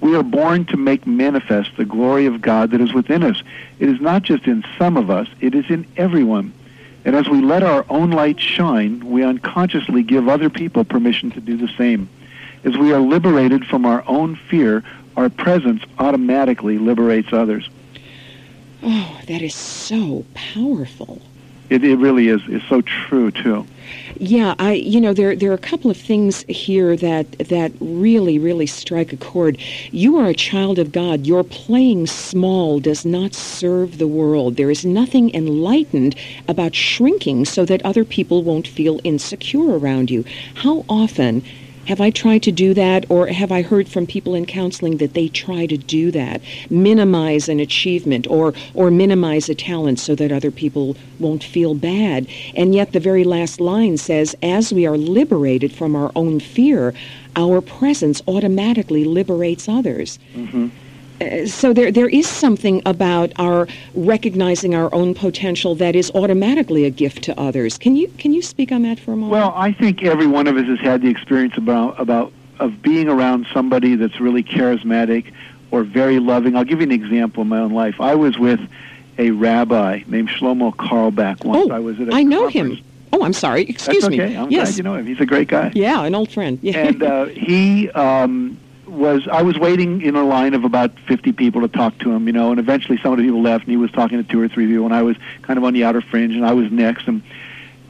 We 0.00 0.14
are 0.14 0.22
born 0.22 0.64
to 0.66 0.76
make 0.76 1.06
manifest 1.06 1.76
the 1.76 1.84
glory 1.84 2.26
of 2.26 2.40
God 2.40 2.70
that 2.70 2.80
is 2.80 2.92
within 2.92 3.22
us. 3.22 3.42
It 3.78 3.88
is 3.88 4.00
not 4.00 4.22
just 4.22 4.46
in 4.46 4.64
some 4.78 4.96
of 4.96 5.10
us, 5.10 5.28
it 5.40 5.54
is 5.54 5.68
in 5.70 5.86
everyone. 5.96 6.52
And 7.04 7.16
as 7.16 7.28
we 7.28 7.40
let 7.40 7.62
our 7.62 7.84
own 7.88 8.10
light 8.10 8.38
shine, 8.38 9.00
we 9.00 9.24
unconsciously 9.24 10.02
give 10.02 10.28
other 10.28 10.50
people 10.50 10.84
permission 10.84 11.30
to 11.32 11.40
do 11.40 11.56
the 11.56 11.72
same. 11.76 12.08
As 12.64 12.76
we 12.76 12.92
are 12.92 13.00
liberated 13.00 13.66
from 13.66 13.86
our 13.86 14.04
own 14.06 14.36
fear, 14.36 14.84
our 15.16 15.30
presence 15.30 15.82
automatically 15.98 16.78
liberates 16.78 17.32
others. 17.32 17.68
Oh, 18.82 19.20
that 19.26 19.42
is 19.42 19.54
so 19.54 20.24
powerful. 20.34 21.22
It, 21.70 21.84
it 21.84 21.96
really 21.96 22.28
is, 22.28 22.40
is 22.48 22.62
so 22.68 22.80
true, 22.82 23.30
too. 23.30 23.66
Yeah, 24.20 24.54
I 24.58 24.72
you 24.72 25.00
know 25.00 25.14
there 25.14 25.36
there 25.36 25.50
are 25.50 25.54
a 25.54 25.58
couple 25.58 25.90
of 25.90 25.96
things 25.96 26.42
here 26.48 26.96
that 26.96 27.30
that 27.38 27.72
really 27.80 28.38
really 28.38 28.66
strike 28.66 29.12
a 29.12 29.16
chord. 29.16 29.58
You 29.90 30.16
are 30.16 30.26
a 30.26 30.34
child 30.34 30.78
of 30.78 30.92
God. 30.92 31.26
Your 31.26 31.44
playing 31.44 32.06
small 32.06 32.80
does 32.80 33.04
not 33.04 33.34
serve 33.34 33.98
the 33.98 34.08
world. 34.08 34.56
There 34.56 34.70
is 34.70 34.84
nothing 34.84 35.34
enlightened 35.34 36.16
about 36.48 36.74
shrinking 36.74 37.44
so 37.44 37.64
that 37.66 37.84
other 37.84 38.04
people 38.04 38.42
won't 38.42 38.66
feel 38.66 39.00
insecure 39.04 39.78
around 39.78 40.10
you. 40.10 40.24
How 40.54 40.84
often 40.88 41.42
have 41.88 42.00
I 42.02 42.10
tried 42.10 42.42
to 42.42 42.52
do 42.52 42.74
that, 42.74 43.06
or 43.08 43.28
have 43.28 43.50
I 43.50 43.62
heard 43.62 43.88
from 43.88 44.06
people 44.06 44.34
in 44.34 44.44
counseling 44.44 44.98
that 44.98 45.14
they 45.14 45.28
try 45.28 45.64
to 45.64 45.78
do 45.78 46.10
that, 46.10 46.42
minimize 46.68 47.48
an 47.48 47.60
achievement 47.60 48.26
or 48.28 48.52
or 48.74 48.90
minimize 48.90 49.48
a 49.48 49.54
talent 49.54 49.98
so 49.98 50.14
that 50.14 50.30
other 50.30 50.50
people 50.50 50.96
won't 51.18 51.42
feel 51.42 51.74
bad? 51.74 52.26
And 52.54 52.74
yet, 52.74 52.92
the 52.92 53.00
very 53.00 53.24
last 53.24 53.58
line 53.58 53.96
says, 53.96 54.36
"As 54.42 54.70
we 54.70 54.84
are 54.84 54.98
liberated 54.98 55.72
from 55.72 55.96
our 55.96 56.12
own 56.14 56.40
fear, 56.40 56.92
our 57.36 57.62
presence 57.62 58.22
automatically 58.28 59.04
liberates 59.04 59.66
others." 59.66 60.18
Mm-hmm. 60.36 60.68
Uh, 61.20 61.46
so 61.46 61.72
there 61.72 61.90
there 61.90 62.08
is 62.08 62.26
something 62.26 62.82
about 62.86 63.32
our 63.36 63.66
recognizing 63.94 64.74
our 64.74 64.92
own 64.94 65.14
potential 65.14 65.74
that 65.74 65.96
is 65.96 66.10
automatically 66.14 66.84
a 66.84 66.90
gift 66.90 67.22
to 67.24 67.38
others. 67.40 67.78
Can 67.78 67.96
you 67.96 68.08
can 68.18 68.32
you 68.32 68.42
speak 68.42 68.72
on 68.72 68.82
that 68.82 68.98
for 68.98 69.12
a 69.12 69.16
moment? 69.16 69.32
Well, 69.32 69.52
I 69.56 69.72
think 69.72 70.02
every 70.02 70.26
one 70.26 70.46
of 70.46 70.56
us 70.56 70.66
has 70.66 70.80
had 70.80 71.02
the 71.02 71.08
experience 71.08 71.56
about 71.56 71.98
about 72.00 72.32
of 72.60 72.82
being 72.82 73.08
around 73.08 73.46
somebody 73.52 73.94
that's 73.94 74.20
really 74.20 74.42
charismatic 74.42 75.32
or 75.70 75.82
very 75.82 76.18
loving. 76.18 76.56
I'll 76.56 76.64
give 76.64 76.80
you 76.80 76.86
an 76.86 76.92
example 76.92 77.42
in 77.42 77.48
my 77.48 77.58
own 77.58 77.72
life. 77.72 78.00
I 78.00 78.14
was 78.14 78.38
with 78.38 78.60
a 79.18 79.30
rabbi 79.30 80.02
named 80.06 80.28
Shlomo 80.28 80.74
Carlebach 80.74 81.44
once. 81.44 81.68
Oh, 81.70 81.74
I 81.74 81.78
was 81.78 82.00
at 82.00 82.08
a 82.08 82.14
I 82.14 82.22
know 82.22 82.44
conference. 82.44 82.78
him. 82.78 82.84
Oh, 83.12 83.24
I'm 83.24 83.32
sorry. 83.32 83.62
Excuse 83.62 84.02
That's 84.02 84.14
okay. 84.14 84.28
me. 84.30 84.36
I'm 84.36 84.50
yes. 84.50 84.68
glad 84.68 84.76
you 84.76 84.82
know 84.82 84.94
him. 84.94 85.06
He's 85.06 85.20
a 85.20 85.26
great 85.26 85.48
guy. 85.48 85.72
Yeah, 85.74 86.04
an 86.04 86.14
old 86.14 86.30
friend. 86.30 86.58
Yeah. 86.62 86.78
and 86.78 87.02
uh, 87.02 87.24
he 87.26 87.90
um, 87.90 88.58
was. 88.98 89.26
I 89.28 89.42
was 89.42 89.58
waiting 89.58 90.02
in 90.02 90.16
a 90.16 90.24
line 90.24 90.54
of 90.54 90.64
about 90.64 90.98
50 91.06 91.32
people 91.32 91.62
to 91.62 91.68
talk 91.68 91.98
to 91.98 92.12
him, 92.12 92.26
you 92.26 92.32
know, 92.32 92.50
and 92.50 92.60
eventually 92.60 92.98
some 92.98 93.12
of 93.12 93.18
the 93.18 93.24
people 93.24 93.42
left, 93.42 93.64
and 93.64 93.70
he 93.70 93.76
was 93.76 93.90
talking 93.90 94.22
to 94.22 94.28
two 94.28 94.40
or 94.40 94.48
three 94.48 94.66
people, 94.66 94.84
and 94.84 94.94
I 94.94 95.02
was 95.02 95.16
kind 95.42 95.58
of 95.58 95.64
on 95.64 95.72
the 95.72 95.84
outer 95.84 96.00
fringe, 96.00 96.34
and 96.34 96.44
I 96.44 96.52
was 96.52 96.70
next, 96.70 97.08
and 97.08 97.22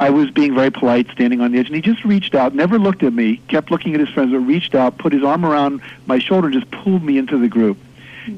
I 0.01 0.11
was 0.11 0.31
being 0.31 0.55
very 0.55 0.71
polite, 0.71 1.09
standing 1.11 1.41
on 1.41 1.53
the 1.53 1.59
edge, 1.59 1.67
and 1.67 1.75
he 1.75 1.83
just 1.83 2.05
reached 2.05 2.35
out, 2.35 2.55
never 2.55 2.79
looked 2.79 3.03
at 3.03 3.13
me, 3.13 3.39
kept 3.49 3.71
looking 3.71 3.95
at 3.95 4.01
his 4.01 4.09
friends, 4.11 4.31
but 4.31 4.39
reached 4.39 4.75
out, 4.75 4.99
put 4.99 5.13
his 5.13 5.25
arm 5.25 5.45
around 5.45 5.81
my 6.07 6.19
shoulder, 6.19 6.47
and 6.49 6.55
just 6.55 6.71
pulled 6.71 7.03
me 7.03 7.19
into 7.19 7.39
the 7.39 7.49
group. 7.49 7.79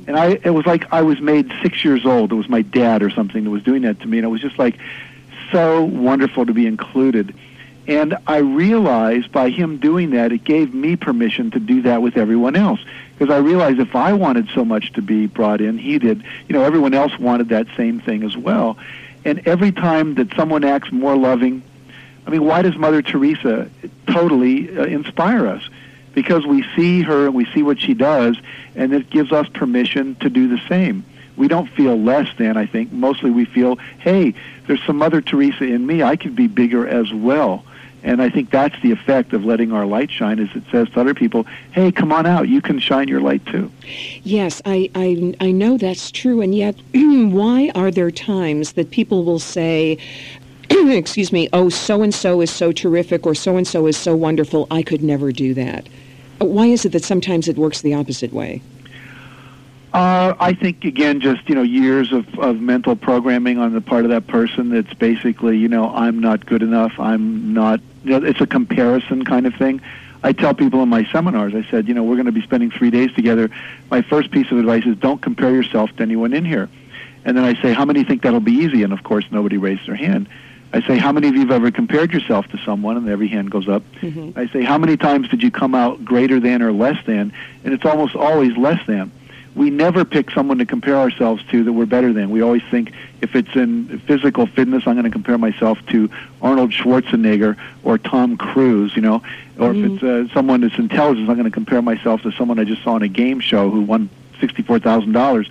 And 0.06 0.16
I, 0.16 0.38
it 0.44 0.50
was 0.50 0.66
like 0.66 0.92
I 0.92 1.02
was 1.02 1.20
made 1.20 1.52
six 1.62 1.84
years 1.84 2.06
old. 2.06 2.32
It 2.32 2.36
was 2.36 2.48
my 2.48 2.62
dad 2.62 3.02
or 3.02 3.10
something 3.10 3.44
that 3.44 3.50
was 3.50 3.62
doing 3.62 3.82
that 3.82 4.00
to 4.00 4.06
me, 4.06 4.18
and 4.18 4.24
it 4.24 4.28
was 4.28 4.40
just 4.40 4.58
like 4.58 4.78
so 5.50 5.82
wonderful 5.82 6.46
to 6.46 6.54
be 6.54 6.66
included. 6.66 7.34
And 7.90 8.16
I 8.28 8.36
realized 8.36 9.32
by 9.32 9.50
him 9.50 9.78
doing 9.78 10.10
that, 10.10 10.30
it 10.30 10.44
gave 10.44 10.72
me 10.72 10.94
permission 10.94 11.50
to 11.50 11.58
do 11.58 11.82
that 11.82 12.00
with 12.00 12.16
everyone 12.16 12.54
else. 12.54 12.78
Because 13.18 13.34
I 13.34 13.38
realized 13.38 13.80
if 13.80 13.96
I 13.96 14.12
wanted 14.12 14.48
so 14.54 14.64
much 14.64 14.92
to 14.92 15.02
be 15.02 15.26
brought 15.26 15.60
in, 15.60 15.76
he 15.76 15.98
did. 15.98 16.22
You 16.48 16.52
know, 16.52 16.62
everyone 16.62 16.94
else 16.94 17.18
wanted 17.18 17.48
that 17.48 17.66
same 17.76 17.98
thing 17.98 18.22
as 18.22 18.36
well. 18.36 18.78
And 19.24 19.44
every 19.44 19.72
time 19.72 20.14
that 20.14 20.32
someone 20.36 20.62
acts 20.62 20.92
more 20.92 21.16
loving, 21.16 21.64
I 22.28 22.30
mean, 22.30 22.44
why 22.44 22.62
does 22.62 22.76
Mother 22.76 23.02
Teresa 23.02 23.68
totally 24.06 24.70
uh, 24.78 24.84
inspire 24.84 25.48
us? 25.48 25.68
Because 26.14 26.46
we 26.46 26.64
see 26.76 27.02
her 27.02 27.26
and 27.26 27.34
we 27.34 27.46
see 27.46 27.64
what 27.64 27.80
she 27.80 27.94
does, 27.94 28.36
and 28.76 28.92
it 28.92 29.10
gives 29.10 29.32
us 29.32 29.48
permission 29.48 30.14
to 30.20 30.30
do 30.30 30.46
the 30.46 30.62
same. 30.68 31.04
We 31.36 31.48
don't 31.48 31.68
feel 31.68 32.00
less 32.00 32.28
than, 32.38 32.56
I 32.56 32.66
think. 32.66 32.92
Mostly 32.92 33.30
we 33.30 33.46
feel, 33.46 33.78
hey, 33.98 34.34
there's 34.68 34.82
some 34.84 34.98
Mother 34.98 35.20
Teresa 35.20 35.64
in 35.64 35.84
me. 35.84 36.04
I 36.04 36.14
could 36.14 36.36
be 36.36 36.46
bigger 36.46 36.86
as 36.86 37.12
well. 37.12 37.64
And 38.02 38.22
I 38.22 38.30
think 38.30 38.50
that's 38.50 38.80
the 38.82 38.92
effect 38.92 39.32
of 39.32 39.44
letting 39.44 39.72
our 39.72 39.84
light 39.84 40.10
shine 40.10 40.38
is 40.38 40.48
it 40.54 40.62
says 40.70 40.88
to 40.90 41.00
other 41.00 41.14
people, 41.14 41.46
hey, 41.72 41.92
come 41.92 42.12
on 42.12 42.26
out. 42.26 42.48
You 42.48 42.62
can 42.62 42.78
shine 42.78 43.08
your 43.08 43.20
light 43.20 43.44
too. 43.46 43.70
Yes, 44.22 44.62
I, 44.64 44.90
I, 44.94 45.34
I 45.40 45.50
know 45.50 45.76
that's 45.76 46.10
true, 46.10 46.40
and 46.40 46.54
yet, 46.54 46.76
why 46.94 47.70
are 47.74 47.90
there 47.90 48.10
times 48.10 48.72
that 48.72 48.90
people 48.90 49.24
will 49.24 49.38
say, 49.38 49.98
excuse 50.70 51.32
me, 51.32 51.48
oh, 51.52 51.68
so 51.68 52.02
and 52.02 52.14
so 52.14 52.40
is 52.40 52.50
so 52.50 52.72
terrific, 52.72 53.26
or 53.26 53.34
so 53.34 53.56
and 53.56 53.66
so 53.66 53.86
is 53.86 53.96
so 53.96 54.16
wonderful, 54.16 54.66
I 54.70 54.82
could 54.82 55.02
never 55.02 55.32
do 55.32 55.52
that? 55.54 55.86
Why 56.38 56.66
is 56.66 56.84
it 56.86 56.92
that 56.92 57.04
sometimes 57.04 57.48
it 57.48 57.56
works 57.56 57.82
the 57.82 57.92
opposite 57.92 58.32
way? 58.32 58.62
Uh, 59.92 60.34
I 60.38 60.52
think 60.52 60.84
again, 60.84 61.20
just 61.20 61.48
you 61.48 61.54
know, 61.56 61.62
years 61.62 62.12
of, 62.12 62.38
of 62.38 62.60
mental 62.60 62.94
programming 62.94 63.58
on 63.58 63.72
the 63.72 63.80
part 63.80 64.04
of 64.04 64.10
that 64.10 64.28
person. 64.28 64.68
That's 64.70 64.94
basically, 64.94 65.56
you 65.58 65.68
know, 65.68 65.92
I'm 65.92 66.20
not 66.20 66.46
good 66.46 66.62
enough. 66.62 66.92
I'm 66.98 67.52
not. 67.52 67.80
You 68.04 68.18
know, 68.20 68.26
it's 68.26 68.40
a 68.40 68.46
comparison 68.46 69.24
kind 69.24 69.46
of 69.46 69.54
thing. 69.54 69.80
I 70.22 70.32
tell 70.32 70.54
people 70.54 70.82
in 70.82 70.88
my 70.88 71.04
seminars. 71.06 71.54
I 71.54 71.68
said, 71.70 71.88
you 71.88 71.94
know, 71.94 72.04
we're 72.04 72.14
going 72.14 72.26
to 72.26 72.32
be 72.32 72.42
spending 72.42 72.70
three 72.70 72.90
days 72.90 73.12
together. 73.14 73.50
My 73.90 74.02
first 74.02 74.30
piece 74.30 74.50
of 74.52 74.58
advice 74.58 74.84
is 74.86 74.96
don't 74.96 75.20
compare 75.20 75.50
yourself 75.50 75.90
to 75.96 76.02
anyone 76.02 76.32
in 76.34 76.44
here. 76.44 76.68
And 77.24 77.36
then 77.36 77.44
I 77.44 77.60
say, 77.60 77.72
how 77.72 77.84
many 77.84 78.04
think 78.04 78.22
that'll 78.22 78.40
be 78.40 78.52
easy? 78.52 78.82
And 78.82 78.92
of 78.92 79.02
course, 79.02 79.24
nobody 79.30 79.56
raised 79.56 79.86
their 79.86 79.94
hand. 79.96 80.28
I 80.72 80.86
say, 80.86 80.98
how 80.98 81.10
many 81.10 81.28
of 81.28 81.34
you 81.34 81.40
have 81.40 81.50
ever 81.50 81.70
compared 81.70 82.12
yourself 82.12 82.46
to 82.48 82.58
someone? 82.58 82.96
And 82.96 83.08
every 83.08 83.28
hand 83.28 83.50
goes 83.50 83.68
up. 83.68 83.82
Mhm. 84.02 84.36
I 84.38 84.46
say, 84.48 84.62
how 84.62 84.78
many 84.78 84.96
times 84.96 85.28
did 85.28 85.42
you 85.42 85.50
come 85.50 85.74
out 85.74 86.04
greater 86.04 86.38
than 86.38 86.62
or 86.62 86.72
less 86.72 87.04
than? 87.06 87.32
And 87.64 87.74
it's 87.74 87.84
almost 87.84 88.14
always 88.14 88.56
less 88.56 88.80
than 88.86 89.10
we 89.60 89.68
never 89.68 90.06
pick 90.06 90.30
someone 90.30 90.56
to 90.56 90.64
compare 90.64 90.96
ourselves 90.96 91.44
to 91.50 91.62
that 91.64 91.74
we're 91.74 91.84
better 91.84 92.14
than. 92.14 92.30
We 92.30 92.40
always 92.40 92.62
think 92.70 92.94
if 93.20 93.36
it's 93.36 93.54
in 93.54 93.98
physical 94.06 94.46
fitness, 94.46 94.84
I'm 94.86 94.94
going 94.94 95.04
to 95.04 95.10
compare 95.10 95.36
myself 95.36 95.78
to 95.88 96.08
Arnold 96.40 96.70
Schwarzenegger 96.70 97.58
or 97.82 97.98
Tom 97.98 98.38
Cruise, 98.38 98.96
you 98.96 99.02
know, 99.02 99.22
or 99.58 99.74
if 99.74 99.84
it's 99.84 100.02
uh, 100.02 100.32
someone 100.32 100.62
that's 100.62 100.78
intelligence, 100.78 101.28
I'm 101.28 101.36
going 101.36 101.44
to 101.44 101.50
compare 101.50 101.82
myself 101.82 102.22
to 102.22 102.32
someone 102.32 102.58
I 102.58 102.64
just 102.64 102.82
saw 102.82 102.94
on 102.94 103.02
a 103.02 103.08
game 103.08 103.38
show 103.38 103.68
who 103.68 103.82
won 103.82 104.08
sixty-four 104.40 104.78
thousand 104.78 105.12
dollars, 105.12 105.46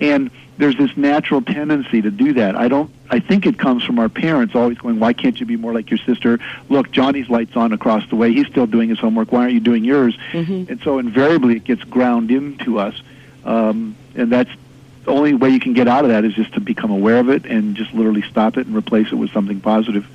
and 0.00 0.30
there's 0.56 0.78
this 0.78 0.96
natural 0.96 1.42
tendency 1.42 2.00
to 2.00 2.10
do 2.10 2.32
that. 2.32 2.56
I 2.56 2.68
don't. 2.68 2.90
I 3.10 3.20
think 3.20 3.44
it 3.44 3.58
comes 3.58 3.84
from 3.84 3.98
our 3.98 4.08
parents 4.08 4.54
always 4.54 4.78
going, 4.78 4.98
"Why 4.98 5.12
can't 5.12 5.38
you 5.38 5.44
be 5.44 5.58
more 5.58 5.74
like 5.74 5.90
your 5.90 5.98
sister?" 5.98 6.38
Look, 6.70 6.90
Johnny's 6.90 7.28
lights 7.28 7.54
on 7.54 7.74
across 7.74 8.08
the 8.08 8.16
way. 8.16 8.32
He's 8.32 8.46
still 8.46 8.66
doing 8.66 8.88
his 8.88 8.98
homework. 8.98 9.30
Why 9.30 9.40
aren't 9.40 9.52
you 9.52 9.60
doing 9.60 9.84
yours? 9.84 10.16
Mhm. 10.32 10.70
And 10.70 10.80
so 10.80 10.98
invariably, 10.98 11.56
it 11.56 11.64
gets 11.64 11.84
ground 11.84 12.30
into 12.30 12.78
us, 12.78 12.94
um, 13.44 13.96
and 14.14 14.30
that's 14.30 14.50
the 15.04 15.10
only 15.10 15.34
way 15.34 15.48
you 15.48 15.60
can 15.60 15.72
get 15.72 15.88
out 15.88 16.04
of 16.04 16.10
that 16.10 16.24
is 16.24 16.34
just 16.34 16.52
to 16.54 16.60
become 16.60 16.90
aware 16.90 17.18
of 17.18 17.28
it 17.28 17.44
and 17.44 17.74
just 17.74 17.92
literally 17.92 18.22
stop 18.22 18.56
it 18.56 18.66
and 18.66 18.76
replace 18.76 19.10
it 19.10 19.16
with 19.16 19.30
something 19.32 19.60
positive. 19.60 20.06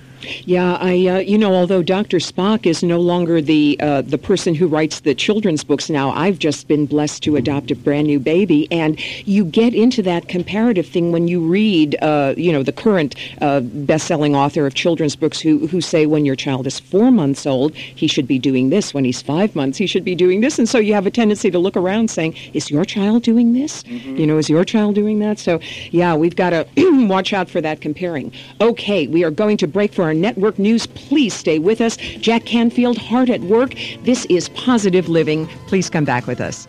Yeah, 0.45 0.77
I, 0.79 1.07
uh, 1.07 1.17
you 1.19 1.37
know, 1.37 1.53
although 1.53 1.83
Dr. 1.83 2.17
Spock 2.17 2.65
is 2.65 2.83
no 2.83 2.99
longer 2.99 3.41
the 3.41 3.77
uh, 3.79 4.01
the 4.01 4.17
person 4.17 4.55
who 4.55 4.67
writes 4.67 5.01
the 5.01 5.13
children's 5.13 5.63
books 5.63 5.89
now, 5.89 6.11
I've 6.11 6.39
just 6.39 6.67
been 6.67 6.85
blessed 6.85 7.23
to 7.23 7.35
adopt 7.35 7.71
a 7.71 7.75
brand 7.75 8.07
new 8.07 8.19
baby, 8.19 8.67
and 8.71 8.99
you 9.27 9.45
get 9.45 9.73
into 9.75 10.01
that 10.03 10.27
comparative 10.27 10.87
thing 10.87 11.11
when 11.11 11.27
you 11.27 11.39
read, 11.41 11.95
uh, 12.01 12.33
you 12.37 12.51
know, 12.51 12.63
the 12.63 12.71
current 12.71 13.15
uh, 13.41 13.59
best-selling 13.61 14.35
author 14.35 14.65
of 14.65 14.73
children's 14.73 15.15
books 15.15 15.39
who 15.39 15.67
who 15.67 15.81
say 15.81 16.05
when 16.05 16.25
your 16.25 16.35
child 16.35 16.65
is 16.67 16.79
four 16.79 17.11
months 17.11 17.45
old, 17.45 17.75
he 17.75 18.07
should 18.07 18.27
be 18.27 18.39
doing 18.39 18.69
this. 18.69 18.93
When 18.93 19.05
he's 19.05 19.21
five 19.21 19.55
months, 19.55 19.77
he 19.77 19.87
should 19.87 20.03
be 20.03 20.15
doing 20.15 20.41
this, 20.41 20.57
and 20.57 20.67
so 20.67 20.79
you 20.79 20.93
have 20.93 21.05
a 21.05 21.11
tendency 21.11 21.51
to 21.51 21.59
look 21.59 21.77
around 21.77 22.09
saying, 22.09 22.35
"Is 22.53 22.71
your 22.71 22.85
child 22.85 23.23
doing 23.23 23.53
this? 23.53 23.83
You 23.87 24.25
know, 24.25 24.37
is 24.37 24.49
your 24.49 24.65
child 24.65 24.95
doing 24.95 25.19
that?" 25.19 25.39
So, 25.39 25.59
yeah, 25.91 26.15
we've 26.15 26.35
got 26.35 26.51
to 26.51 26.67
watch 27.07 27.33
out 27.33 27.49
for 27.49 27.61
that 27.61 27.81
comparing. 27.81 28.31
Okay, 28.61 29.07
we 29.07 29.23
are 29.23 29.31
going 29.31 29.57
to 29.57 29.67
break 29.67 29.93
for 29.93 30.03
our 30.03 30.13
network 30.21 30.59
news. 30.59 30.87
Please 30.87 31.33
stay 31.33 31.59
with 31.59 31.81
us. 31.81 31.97
Jack 31.97 32.45
Canfield, 32.45 32.97
Heart 32.97 33.29
at 33.29 33.41
Work. 33.41 33.73
This 34.03 34.25
is 34.25 34.49
Positive 34.49 35.09
Living. 35.09 35.47
Please 35.67 35.89
come 35.89 36.05
back 36.05 36.27
with 36.27 36.41
us. 36.41 36.67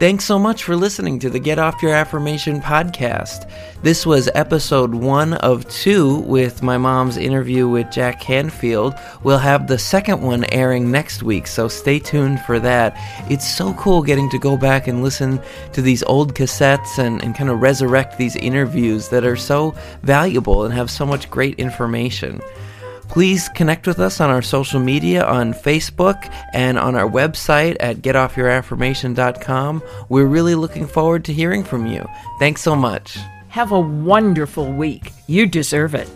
Thanks 0.00 0.24
so 0.24 0.38
much 0.38 0.64
for 0.64 0.76
listening 0.76 1.18
to 1.18 1.28
the 1.28 1.38
Get 1.38 1.58
Off 1.58 1.82
Your 1.82 1.92
Affirmation 1.92 2.62
podcast. 2.62 3.50
This 3.82 4.06
was 4.06 4.30
episode 4.34 4.94
one 4.94 5.34
of 5.34 5.68
two 5.68 6.20
with 6.20 6.62
my 6.62 6.78
mom's 6.78 7.18
interview 7.18 7.68
with 7.68 7.90
Jack 7.90 8.18
Canfield. 8.18 8.94
We'll 9.24 9.36
have 9.36 9.66
the 9.66 9.78
second 9.78 10.22
one 10.22 10.46
airing 10.52 10.90
next 10.90 11.22
week, 11.22 11.46
so 11.46 11.68
stay 11.68 11.98
tuned 11.98 12.40
for 12.40 12.58
that. 12.60 12.96
It's 13.30 13.46
so 13.46 13.74
cool 13.74 14.02
getting 14.02 14.30
to 14.30 14.38
go 14.38 14.56
back 14.56 14.86
and 14.86 15.02
listen 15.02 15.38
to 15.74 15.82
these 15.82 16.02
old 16.04 16.34
cassettes 16.34 16.96
and, 16.96 17.22
and 17.22 17.36
kind 17.36 17.50
of 17.50 17.60
resurrect 17.60 18.16
these 18.16 18.36
interviews 18.36 19.10
that 19.10 19.26
are 19.26 19.36
so 19.36 19.74
valuable 20.02 20.64
and 20.64 20.72
have 20.72 20.90
so 20.90 21.04
much 21.04 21.28
great 21.28 21.58
information. 21.58 22.40
Please 23.10 23.48
connect 23.48 23.88
with 23.88 23.98
us 23.98 24.20
on 24.20 24.30
our 24.30 24.40
social 24.40 24.78
media 24.78 25.24
on 25.24 25.52
Facebook 25.52 26.32
and 26.52 26.78
on 26.78 26.94
our 26.94 27.10
website 27.10 27.76
at 27.80 27.96
getoffyouraffirmation.com. 27.96 29.82
We're 30.08 30.26
really 30.26 30.54
looking 30.54 30.86
forward 30.86 31.24
to 31.24 31.32
hearing 31.32 31.64
from 31.64 31.86
you. 31.86 32.06
Thanks 32.38 32.62
so 32.62 32.76
much. 32.76 33.18
Have 33.48 33.72
a 33.72 33.80
wonderful 33.80 34.72
week. 34.72 35.10
You 35.26 35.46
deserve 35.46 35.96
it. 35.96 36.08